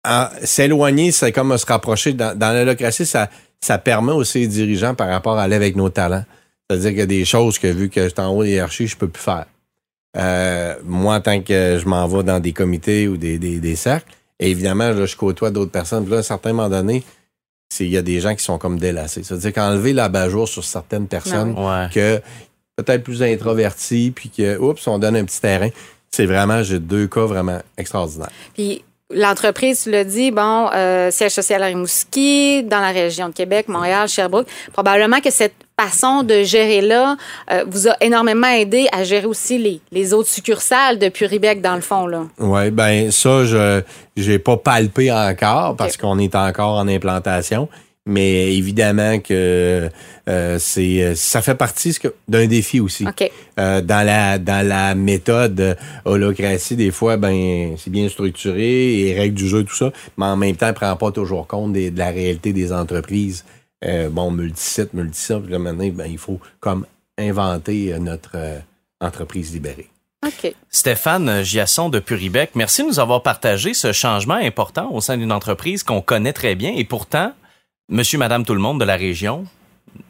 m'a... 0.05 0.31
S'éloigner, 0.43 1.11
c'est 1.11 1.31
comme 1.31 1.57
se 1.57 1.65
rapprocher. 1.65 2.13
Dans, 2.13 2.37
dans 2.37 2.53
l'holocratie, 2.53 3.05
ça, 3.05 3.29
ça 3.61 3.77
permet 3.77 4.11
aussi 4.11 4.45
aux 4.45 4.49
dirigeants 4.49 4.95
par 4.95 5.07
rapport 5.07 5.37
à 5.37 5.43
aller 5.43 5.55
avec 5.55 5.75
nos 5.75 5.89
talents. 5.89 6.25
C'est-à-dire 6.69 6.89
qu'il 6.89 6.99
y 6.99 7.03
a 7.03 7.05
des 7.05 7.25
choses 7.25 7.57
que, 7.57 7.67
vu 7.67 7.89
que 7.89 8.03
je 8.03 8.09
suis 8.09 8.19
en 8.19 8.29
haut 8.29 8.43
des 8.43 8.51
hiérarchies, 8.51 8.87
je 8.87 8.97
peux 8.97 9.07
plus 9.07 9.23
faire. 9.23 9.45
Euh, 10.17 10.75
moi, 10.83 11.19
tant 11.21 11.41
que 11.41 11.79
je 11.81 11.87
m'en 11.87 12.07
vais 12.07 12.23
dans 12.23 12.39
des 12.39 12.53
comités 12.53 13.07
ou 13.07 13.17
des, 13.17 13.39
des, 13.39 13.59
des 13.59 13.75
cercles, 13.75 14.13
et 14.43 14.51
évidemment, 14.51 14.91
là, 14.91 15.05
je 15.05 15.15
côtoie 15.15 15.51
d'autres 15.51 15.71
personnes. 15.71 16.09
là, 16.09 16.17
à 16.17 16.19
un 16.19 16.23
certain 16.23 16.51
moment 16.51 16.67
donné, 16.67 17.01
il 17.79 17.87
y 17.87 17.95
a 17.95 18.01
des 18.01 18.19
gens 18.19 18.35
qui 18.35 18.43
sont 18.43 18.57
comme 18.57 18.77
délassés. 18.77 19.23
C'est-à-dire 19.23 19.53
qu'enlever 19.53 19.93
la 19.93 20.29
jour 20.29 20.49
sur 20.49 20.65
certaines 20.65 21.07
personnes 21.07 21.55
que 21.93 22.21
peut-être 22.75 23.03
plus 23.03 23.23
introverties, 23.23 24.11
puis 24.11 24.29
que, 24.29 24.57
oups, 24.57 24.85
on 24.85 24.99
donne 24.99 25.15
un 25.15 25.23
petit 25.23 25.39
terrain. 25.39 25.69
C'est 26.11 26.25
vraiment, 26.25 26.61
j'ai 26.61 26.79
deux 26.79 27.07
cas 27.07 27.25
vraiment 27.25 27.61
extraordinaires. 27.77 28.31
Puis 28.53 28.83
l'entreprise, 29.13 29.83
tu 29.83 29.91
l'as 29.91 30.03
dit, 30.03 30.31
bon, 30.31 30.69
euh, 30.73 31.11
siège 31.11 31.31
social 31.31 31.63
à 31.63 31.67
Rimouski, 31.67 32.63
dans 32.63 32.79
la 32.79 32.91
région 32.91 33.29
de 33.29 33.33
Québec, 33.33 33.67
Montréal, 33.67 34.07
Sherbrooke. 34.07 34.47
Probablement 34.73 35.19
que 35.19 35.31
cette 35.31 35.55
façon 35.79 36.23
de 36.23 36.43
gérer 36.43 36.81
là 36.81 37.15
euh, 37.51 37.63
vous 37.67 37.87
a 37.87 37.95
énormément 38.01 38.47
aidé 38.47 38.87
à 38.91 39.03
gérer 39.03 39.25
aussi 39.25 39.57
les, 39.57 39.81
les 39.91 40.13
autres 40.13 40.29
succursales 40.29 40.99
de 40.99 41.09
Puribec, 41.09 41.61
dans 41.61 41.75
le 41.75 41.81
fond. 41.81 42.05
là. 42.05 42.23
Oui, 42.39 42.69
ben 42.71 43.11
ça, 43.11 43.45
je 43.45 43.81
j'ai 44.15 44.37
pas 44.37 44.57
palpé 44.57 45.11
encore 45.11 45.75
parce 45.75 45.97
qu'on 45.97 46.19
est 46.19 46.35
encore 46.35 46.77
en 46.77 46.87
implantation. 46.87 47.67
Mais 48.05 48.53
évidemment 48.55 49.19
que 49.19 49.89
euh, 50.27 50.57
c'est 50.59 51.15
ça 51.15 51.41
fait 51.41 51.55
partie 51.55 51.97
d'un 52.27 52.47
défi 52.47 52.81
aussi. 52.81 53.05
Euh, 53.57 53.81
dans 53.81 54.05
la 54.05 54.37
dans 54.39 54.67
la 54.67 54.93
méthode 54.93 55.77
holocratie, 56.03 56.75
des 56.75 56.91
fois, 56.91 57.15
ben 57.15 57.75
c'est 57.77 57.89
bien 57.89 58.09
structuré 58.09 58.99
et 58.99 59.13
règles 59.17 59.35
du 59.35 59.47
jeu, 59.47 59.63
tout 59.63 59.75
ça, 59.75 59.93
mais 60.17 60.25
en 60.25 60.35
même 60.35 60.55
temps, 60.57 60.69
on 60.69 60.73
prend 60.73 60.95
pas 60.97 61.11
toujours 61.11 61.47
compte 61.47 61.71
de 61.71 61.97
la 61.97 62.09
réalité 62.09 62.51
des 62.51 62.73
entreprises. 62.73 63.45
Euh, 63.85 64.09
bon, 64.09 64.31
multisite, 64.31 64.93
multisite, 64.93 65.43
puis 65.43 65.51
là, 65.51 65.59
maintenant, 65.59 65.87
ben, 65.93 66.07
il 66.09 66.17
faut 66.17 66.39
comme 66.59 66.85
inventer 67.17 67.97
notre 67.99 68.35
entreprise 68.99 69.53
libérée. 69.53 69.89
Stéphane 70.69 71.43
Giasson 71.43 71.89
de 71.89 71.99
Puribec, 71.99 72.51
merci 72.55 72.81
de 72.83 72.87
nous 72.87 72.99
avoir 72.99 73.23
partagé 73.23 73.73
ce 73.73 73.91
changement 73.91 74.35
important 74.35 74.91
au 74.91 75.01
sein 75.01 75.17
d'une 75.17 75.31
entreprise 75.31 75.83
qu'on 75.83 76.01
connaît 76.01 76.33
très 76.33 76.55
bien 76.55 76.73
et 76.75 76.83
pourtant, 76.83 77.33
monsieur, 77.89 78.17
madame, 78.17 78.45
tout 78.45 78.53
le 78.53 78.59
monde 78.59 78.79
de 78.79 78.85
la 78.85 78.95
région 78.95 79.45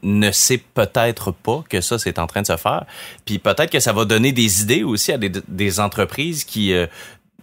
ne 0.01 0.31
sait 0.31 0.57
peut-être 0.57 1.31
pas 1.31 1.63
que 1.69 1.81
ça, 1.81 1.99
c'est 1.99 2.19
en 2.19 2.27
train 2.27 2.41
de 2.41 2.47
se 2.47 2.57
faire. 2.57 2.85
Puis 3.25 3.39
peut-être 3.39 3.69
que 3.69 3.79
ça 3.79 3.93
va 3.93 4.05
donner 4.05 4.31
des 4.31 4.61
idées 4.61 4.83
aussi 4.83 5.11
à 5.11 5.17
des, 5.17 5.79
entreprises 5.79 6.43
qui 6.43 6.73
euh, 6.73 6.87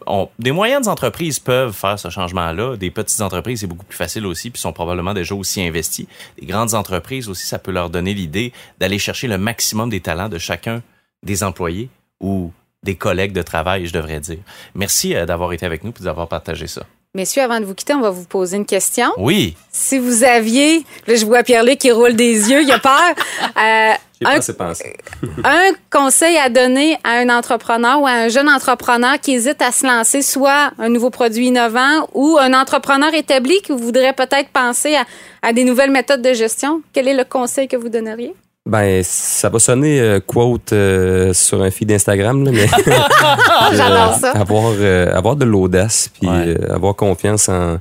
ont... 0.07 0.29
Des 0.39 0.53
moyennes 0.53 0.89
entreprises 0.89 1.39
peuvent 1.39 1.73
faire 1.73 1.99
ce 1.99 2.09
changement-là. 2.09 2.77
Des 2.77 2.91
petites 2.91 3.21
entreprises, 3.21 3.61
c'est 3.61 3.67
beaucoup 3.67 3.85
plus 3.85 3.97
facile 3.97 4.27
aussi, 4.27 4.51
puis 4.51 4.61
sont 4.61 4.73
probablement 4.73 5.15
déjà 5.15 5.35
aussi 5.35 5.63
investies. 5.63 6.09
Des 6.39 6.47
grandes 6.47 6.75
entreprises 6.75 7.29
aussi, 7.29 7.47
ça 7.47 7.59
peut 7.59 7.73
leur 7.73 7.91
donner 7.91 8.15
l'idée 8.15 8.53
d'aller 8.79 8.99
chercher 8.99 9.29
le 9.29 9.39
maximum 9.39 9.91
des 9.91 10.01
talents 10.01 10.29
de 10.29 10.39
chacun 10.39 10.83
des 11.23 11.43
employés 11.43 11.91
ou 12.21 12.53
des 12.83 12.95
collègues 12.95 13.33
de 13.33 13.43
travail, 13.43 13.87
je 13.87 13.93
devrais 13.93 14.21
dire. 14.21 14.39
Merci 14.75 15.15
euh, 15.15 15.27
d'avoir 15.27 15.53
été 15.53 15.67
avec 15.67 15.85
nous 15.85 15.93
et 15.99 16.03
d'avoir 16.03 16.29
partagé 16.29 16.67
ça. 16.67 16.87
Messieurs, 17.13 17.43
avant 17.43 17.59
de 17.59 17.65
vous 17.65 17.75
quitter, 17.75 17.93
on 17.93 18.01
va 18.01 18.11
vous 18.11 18.25
poser 18.25 18.57
une 18.57 18.65
question. 18.65 19.09
Oui. 19.19 19.57
Si 19.73 19.99
vous 19.99 20.23
aviez, 20.23 20.85
là 21.09 21.17
je 21.17 21.27
vois 21.27 21.43
Pierre-Luc 21.43 21.79
qui 21.79 21.91
roule 21.91 22.15
des 22.15 22.51
yeux, 22.51 22.63
il 22.63 22.71
a 22.71 22.79
peur. 22.79 22.93
Euh, 23.57 23.93
un, 24.25 24.53
pensé. 24.53 24.97
un 25.45 25.73
conseil 25.91 26.37
à 26.37 26.49
donner 26.49 26.97
à 27.05 27.19
un 27.19 27.31
entrepreneur 27.31 28.01
ou 28.01 28.07
à 28.07 28.11
un 28.11 28.29
jeune 28.29 28.49
entrepreneur 28.49 29.19
qui 29.19 29.33
hésite 29.33 29.61
à 29.61 29.73
se 29.73 29.87
lancer, 29.87 30.23
soit 30.23 30.73
un 30.79 30.89
nouveau 30.89 31.11
produit 31.11 31.47
innovant 31.47 32.09
ou 32.13 32.39
un 32.39 32.53
entrepreneur 32.53 33.13
établi 33.13 33.61
qui 33.63 33.73
voudrait 33.73 34.13
peut-être 34.13 34.51
penser 34.51 34.95
à, 34.95 35.05
à 35.43 35.53
des 35.53 35.65
nouvelles 35.65 35.91
méthodes 35.91 36.23
de 36.23 36.33
gestion, 36.33 36.83
quel 36.93 37.09
est 37.09 37.15
le 37.15 37.25
conseil 37.25 37.67
que 37.67 37.77
vous 37.77 37.89
donneriez? 37.89 38.35
Ben, 38.71 39.03
ça 39.05 39.49
va 39.49 39.59
sonner 39.59 40.01
euh, 40.01 40.21
quote 40.21 40.73
euh, 40.73 41.33
sur 41.33 41.61
un 41.61 41.71
feed 41.71 41.89
d'Instagram, 41.89 42.49
mais 42.51 42.67
J'adore 43.73 44.15
ça. 44.15 44.31
Avoir, 44.33 44.73
euh, 44.79 45.13
avoir 45.13 45.37
de 45.37 45.45
l'audace, 45.45 46.09
puis 46.09 46.29
avoir 46.69 46.95
confiance 46.95 47.49
en, 47.49 47.79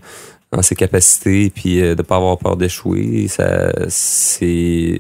en 0.51 0.61
ses 0.61 0.75
capacités, 0.75 1.51
puis 1.53 1.79
de 1.79 2.01
pas 2.01 2.15
avoir 2.15 2.37
peur 2.37 2.57
d'échouer. 2.57 3.27
Ça, 3.27 3.71
c'est 3.87 4.97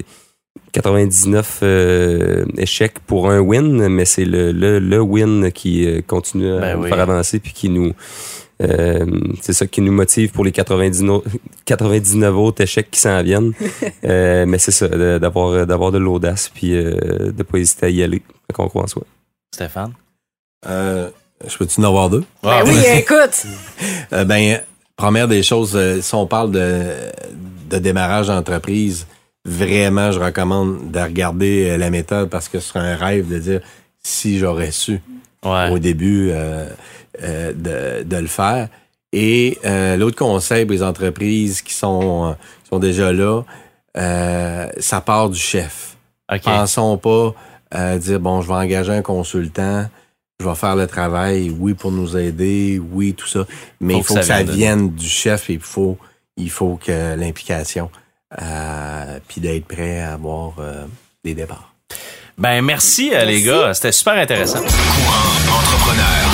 99 0.71 1.59
euh, 1.63 2.45
échecs 2.57 2.99
pour 3.05 3.29
un 3.29 3.39
win, 3.39 3.87
mais 3.87 4.05
c'est 4.05 4.25
le, 4.25 4.51
le, 4.51 4.79
le, 4.79 5.01
win 5.01 5.51
qui 5.51 5.85
euh, 5.85 6.01
continue 6.05 6.51
à 6.53 6.59
Ben 6.59 6.77
nous 6.77 6.83
oui. 6.83 6.89
faire 6.89 6.99
avancer 6.99 7.39
puis 7.39 7.53
qui 7.53 7.69
nous 7.69 7.93
euh, 8.61 9.05
c'est 9.41 9.53
ça 9.53 9.65
qui 9.67 9.81
nous 9.81 9.91
motive 9.91 10.31
pour 10.31 10.43
les 10.43 10.51
99, 10.51 11.21
99 11.65 12.35
autres 12.35 12.61
échecs 12.63 12.89
qui 12.91 12.99
s'en 12.99 13.21
viennent. 13.23 13.53
Euh, 14.05 14.45
mais 14.47 14.57
c'est 14.57 14.71
ça, 14.71 14.87
d'avoir 15.19 15.65
d'avoir 15.67 15.91
de 15.91 15.97
l'audace 15.97 16.49
puis 16.53 16.73
euh, 16.73 17.31
de 17.31 17.43
pas 17.43 17.57
hésiter 17.57 17.85
à 17.87 17.89
y 17.89 18.01
aller, 18.01 18.21
qu'on 18.53 18.67
croit 18.69 18.83
en 18.83 18.87
soi. 18.87 19.03
Stéphane? 19.53 19.91
Euh, 20.67 21.09
je 21.47 21.57
peux-tu 21.57 21.79
en 21.81 21.83
avoir 21.83 22.09
deux? 22.09 22.23
Ah, 22.43 22.63
Ben 22.63 22.71
oui, 22.71 22.77
écoute. 22.97 23.45
Euh, 24.13 24.23
ben, 24.25 24.59
première 24.95 25.27
des 25.27 25.43
choses, 25.43 25.73
euh, 25.75 26.01
si 26.01 26.15
on 26.15 26.25
parle 26.27 26.51
de, 26.51 26.83
de 27.69 27.77
démarrage 27.77 28.27
d'entreprise, 28.27 29.05
vraiment, 29.45 30.11
je 30.11 30.19
recommande 30.19 30.91
de 30.91 30.99
regarder 30.99 31.69
euh, 31.69 31.77
la 31.77 31.89
méthode 31.89 32.29
parce 32.29 32.47
que 32.49 32.59
ce 32.59 32.69
serait 32.69 32.79
un 32.79 32.95
rêve 32.95 33.27
de 33.29 33.37
dire 33.39 33.61
si 34.03 34.39
j'aurais 34.39 34.71
su 34.71 35.01
Ouais. 35.45 35.69
au 35.71 35.79
début 35.79 36.29
euh, 36.31 36.67
euh, 37.23 37.53
de, 37.53 38.03
de 38.03 38.17
le 38.17 38.27
faire. 38.27 38.67
Et 39.11 39.57
euh, 39.65 39.97
l'autre 39.97 40.17
conseil 40.17 40.65
pour 40.65 40.73
les 40.73 40.83
entreprises 40.83 41.61
qui 41.61 41.73
sont, 41.73 42.27
euh, 42.27 42.33
qui 42.63 42.69
sont 42.69 42.79
déjà 42.79 43.11
là, 43.11 43.41
euh, 43.97 44.67
ça 44.77 45.01
part 45.01 45.29
du 45.29 45.39
chef. 45.39 45.97
OK. 46.31 46.41
Pensons 46.43 46.97
pas 46.97 47.33
à 47.71 47.97
dire 47.97 48.19
bon, 48.19 48.41
je 48.41 48.47
vais 48.47 48.53
engager 48.55 48.91
un 48.91 49.01
consultant, 49.01 49.87
je 50.39 50.47
vais 50.47 50.55
faire 50.55 50.75
le 50.75 50.87
travail, 50.87 51.49
oui 51.49 51.73
pour 51.73 51.91
nous 51.91 52.17
aider, 52.17 52.79
oui 52.91 53.13
tout 53.13 53.27
ça, 53.27 53.45
mais 53.81 53.93
Faut 53.93 53.99
il 53.99 54.03
faut 54.03 54.13
que 54.15 54.19
que 54.19 54.25
ça 54.25 54.43
vienne 54.43 54.91
du 54.91 55.07
chef 55.07 55.49
et 55.49 55.53
il 55.53 55.59
faut 55.59 55.97
il 56.37 56.49
faut 56.49 56.79
que 56.83 57.15
l'implication 57.15 57.89
euh, 58.41 59.19
puis 59.27 59.41
d'être 59.41 59.65
prêt 59.65 60.01
à 60.01 60.13
avoir 60.13 60.53
euh, 60.59 60.85
des 61.23 61.33
départs. 61.33 61.73
Ben 62.37 62.61
merci, 62.61 63.11
euh, 63.13 63.25
les 63.25 63.41
gars. 63.41 63.73
C'était 63.73 63.91
super 63.91 64.13
intéressant. 64.13 64.59
Courant 64.59 65.57
entrepreneur. 65.57 66.28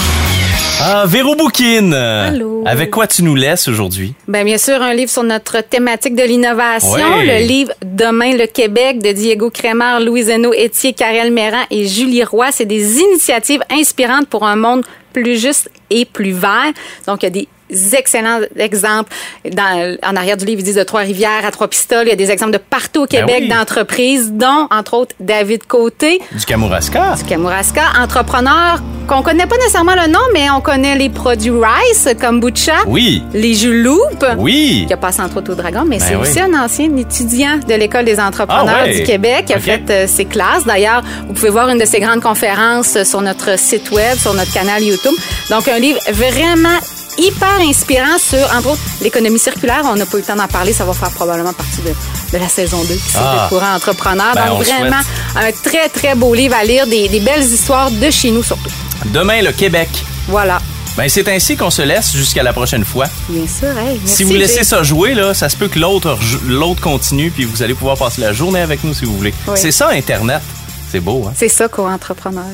Ah, 0.81 1.05
Véro 1.07 1.35
Bouquin. 1.35 1.91
Allô. 1.93 2.63
Avec 2.65 2.91
quoi 2.91 3.07
tu 3.07 3.23
nous 3.23 3.35
laisses 3.35 3.67
aujourd'hui? 3.67 4.13
Ben, 4.27 4.43
bien 4.43 4.57
sûr, 4.57 4.81
un 4.81 4.93
livre 4.93 5.09
sur 5.09 5.23
notre 5.23 5.61
thématique 5.61 6.15
de 6.15 6.23
l'innovation. 6.23 7.21
Le 7.21 7.45
livre 7.47 7.71
Demain 7.81 8.35
le 8.35 8.45
Québec 8.45 9.01
de 9.01 9.11
Diego 9.11 9.49
Crémer, 9.49 9.99
Louis 10.01 10.23
Zeno, 10.23 10.53
Étier, 10.53 10.93
Karel 10.93 11.31
Méran 11.31 11.63
et 11.71 11.87
Julie 11.87 12.23
Roy. 12.23 12.47
C'est 12.51 12.65
des 12.65 12.99
initiatives 12.99 13.61
inspirantes 13.71 14.27
pour 14.27 14.45
un 14.45 14.57
monde 14.57 14.85
plus 15.13 15.39
juste 15.39 15.69
et 15.89 16.03
plus 16.03 16.31
vert. 16.31 16.73
Donc, 17.07 17.23
il 17.23 17.25
y 17.25 17.27
a 17.27 17.31
des 17.31 17.47
excellents 17.69 18.39
exemples. 18.57 19.11
Dans, 19.51 19.97
en 20.03 20.15
arrière 20.15 20.37
du 20.37 20.45
livre, 20.45 20.61
ils 20.61 20.65
disent 20.65 20.75
de 20.75 20.83
Trois-Rivières 20.83 21.45
à 21.45 21.51
Trois-Pistoles. 21.51 22.03
Il 22.05 22.09
y 22.09 22.13
a 22.13 22.15
des 22.15 22.31
exemples 22.31 22.51
de 22.53 22.57
partout 22.57 23.01
au 23.01 23.05
Ben 23.07 23.19
Québec 23.25 23.37
oui. 23.41 23.47
d'entreprises, 23.49 24.31
dont, 24.33 24.67
entre 24.71 24.93
autres, 24.95 25.15
David 25.19 25.65
Côté, 25.67 26.21
Du 26.31 26.45
Kamouraska? 26.45 27.15
Kamouraska, 27.27 27.81
entrepreneur 28.01 28.81
qu'on 29.07 29.21
connaît 29.21 29.45
pas 29.45 29.57
nécessairement 29.57 29.93
le 29.95 30.11
nom, 30.11 30.19
mais 30.33 30.49
on 30.49 30.61
connaît 30.61 30.95
les 30.95 31.09
produits 31.09 31.51
Rice, 31.51 32.07
kombucha, 32.19 32.73
Oui. 32.87 33.21
les 33.33 33.53
jus 33.53 33.83
Loop, 33.83 34.25
Oui. 34.37 34.85
qui 34.87 34.93
a 34.93 34.97
passé 34.97 35.21
entre 35.21 35.37
autres 35.37 35.51
au 35.51 35.55
Dragon, 35.55 35.83
mais 35.87 35.97
Ben 35.99 36.05
c'est 36.07 36.15
oui. 36.15 36.21
aussi 36.21 36.39
un 36.39 36.53
ancien 36.55 36.95
étudiant 36.97 37.57
de 37.67 37.73
l'École 37.75 38.05
des 38.05 38.19
entrepreneurs 38.19 38.75
Ah 38.81 38.85
ouais. 38.85 38.95
du 38.99 39.03
Québec 39.03 39.45
qui 39.45 39.53
a 39.53 39.59
fait 39.59 39.83
euh, 39.89 40.07
ses 40.07 40.25
classes. 40.25 40.65
D'ailleurs, 40.65 41.03
vous 41.27 41.33
pouvez 41.33 41.49
voir 41.49 41.69
une 41.69 41.77
de 41.77 41.85
ses 41.85 41.99
grandes 41.99 42.21
conférences 42.21 42.95
euh, 42.95 43.03
sur 43.03 43.21
notre 43.21 43.59
site 43.59 43.91
web, 43.91 44.17
sur 44.17 44.33
notre 44.33 44.51
canal 44.53 44.81
YouTube. 44.81 45.13
Donc, 45.51 45.67
un 45.67 45.77
livre 45.77 45.99
vraiment 46.11 46.69
hyper 47.17 47.59
inspirant 47.61 48.17
sur, 48.17 48.39
entre 48.55 48.69
autres, 48.71 48.81
l'économie 49.01 49.39
circulaire. 49.39 49.81
On 49.85 49.95
n'a 49.95 50.05
pas 50.05 50.17
eu 50.17 50.21
le 50.21 50.25
temps 50.27 50.35
d'en 50.35 50.47
parler. 50.47 50.73
Ça 50.73 50.85
va 50.85 50.93
faire 50.93 51.11
probablement 51.11 51.53
partie 51.53 51.81
de, 51.81 51.89
de 52.33 52.37
la 52.41 52.49
saison 52.49 52.83
2 52.83 52.93
qui 52.93 53.01
Ah. 53.15 53.43
de 53.45 53.49
courant 53.55 53.73
entrepreneur. 53.75 54.33
Ben, 54.35 54.45
on 54.51 54.57
Donc, 54.57 54.63
vraiment, 54.67 55.01
un 55.35 55.51
très, 55.51 55.89
très 55.89 56.15
beau 56.15 56.33
livre 56.33 56.55
à 56.55 56.63
lire, 56.63 56.87
des, 56.87 57.07
des 57.07 57.19
belles 57.19 57.43
histoires 57.43 57.91
de 57.91 58.09
chez 58.11 58.31
nous 58.31 58.43
surtout. 58.43 58.69
Demain, 59.05 59.41
le 59.41 59.51
Québec. 59.51 59.89
Voilà. 60.27 60.59
Ben, 60.97 61.09
c'est 61.09 61.27
ainsi 61.27 61.57
qu'on 61.57 61.69
se 61.69 61.81
laisse 61.81 62.13
jusqu'à 62.13 62.41
la 62.41 62.53
prochaine 62.53 62.85
fois. 62.85 63.07
Bien 63.27 63.45
sûr, 63.47 63.77
hey, 63.77 63.99
merci, 64.01 64.15
si 64.15 64.23
vous 64.23 64.33
laissez 64.33 64.63
ça 64.63 64.81
jouer, 64.81 65.13
là, 65.13 65.33
ça 65.33 65.49
se 65.49 65.57
peut 65.57 65.67
que 65.67 65.77
l'autre 65.77 66.17
l'autre 66.47 66.79
continue, 66.81 67.31
puis 67.31 67.43
vous 67.43 67.61
allez 67.61 67.73
pouvoir 67.73 67.97
passer 67.97 68.21
la 68.21 68.31
journée 68.31 68.61
avec 68.61 68.81
nous 68.85 68.93
si 68.93 69.03
vous 69.03 69.17
voulez. 69.17 69.33
Oui. 69.47 69.55
C'est 69.57 69.71
ça, 69.73 69.89
Internet. 69.89 70.41
C'est 70.89 71.01
beau, 71.01 71.25
hein? 71.27 71.33
C'est 71.35 71.49
ça, 71.49 71.67
co-entrepreneur. 71.67 72.45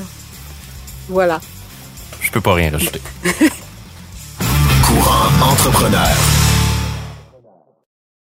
Voilà. 1.08 1.40
Je 2.20 2.32
peux 2.32 2.42
pas 2.42 2.56
rien 2.56 2.72
rajouter. 2.72 3.00
Entrepreneur. 5.00 6.41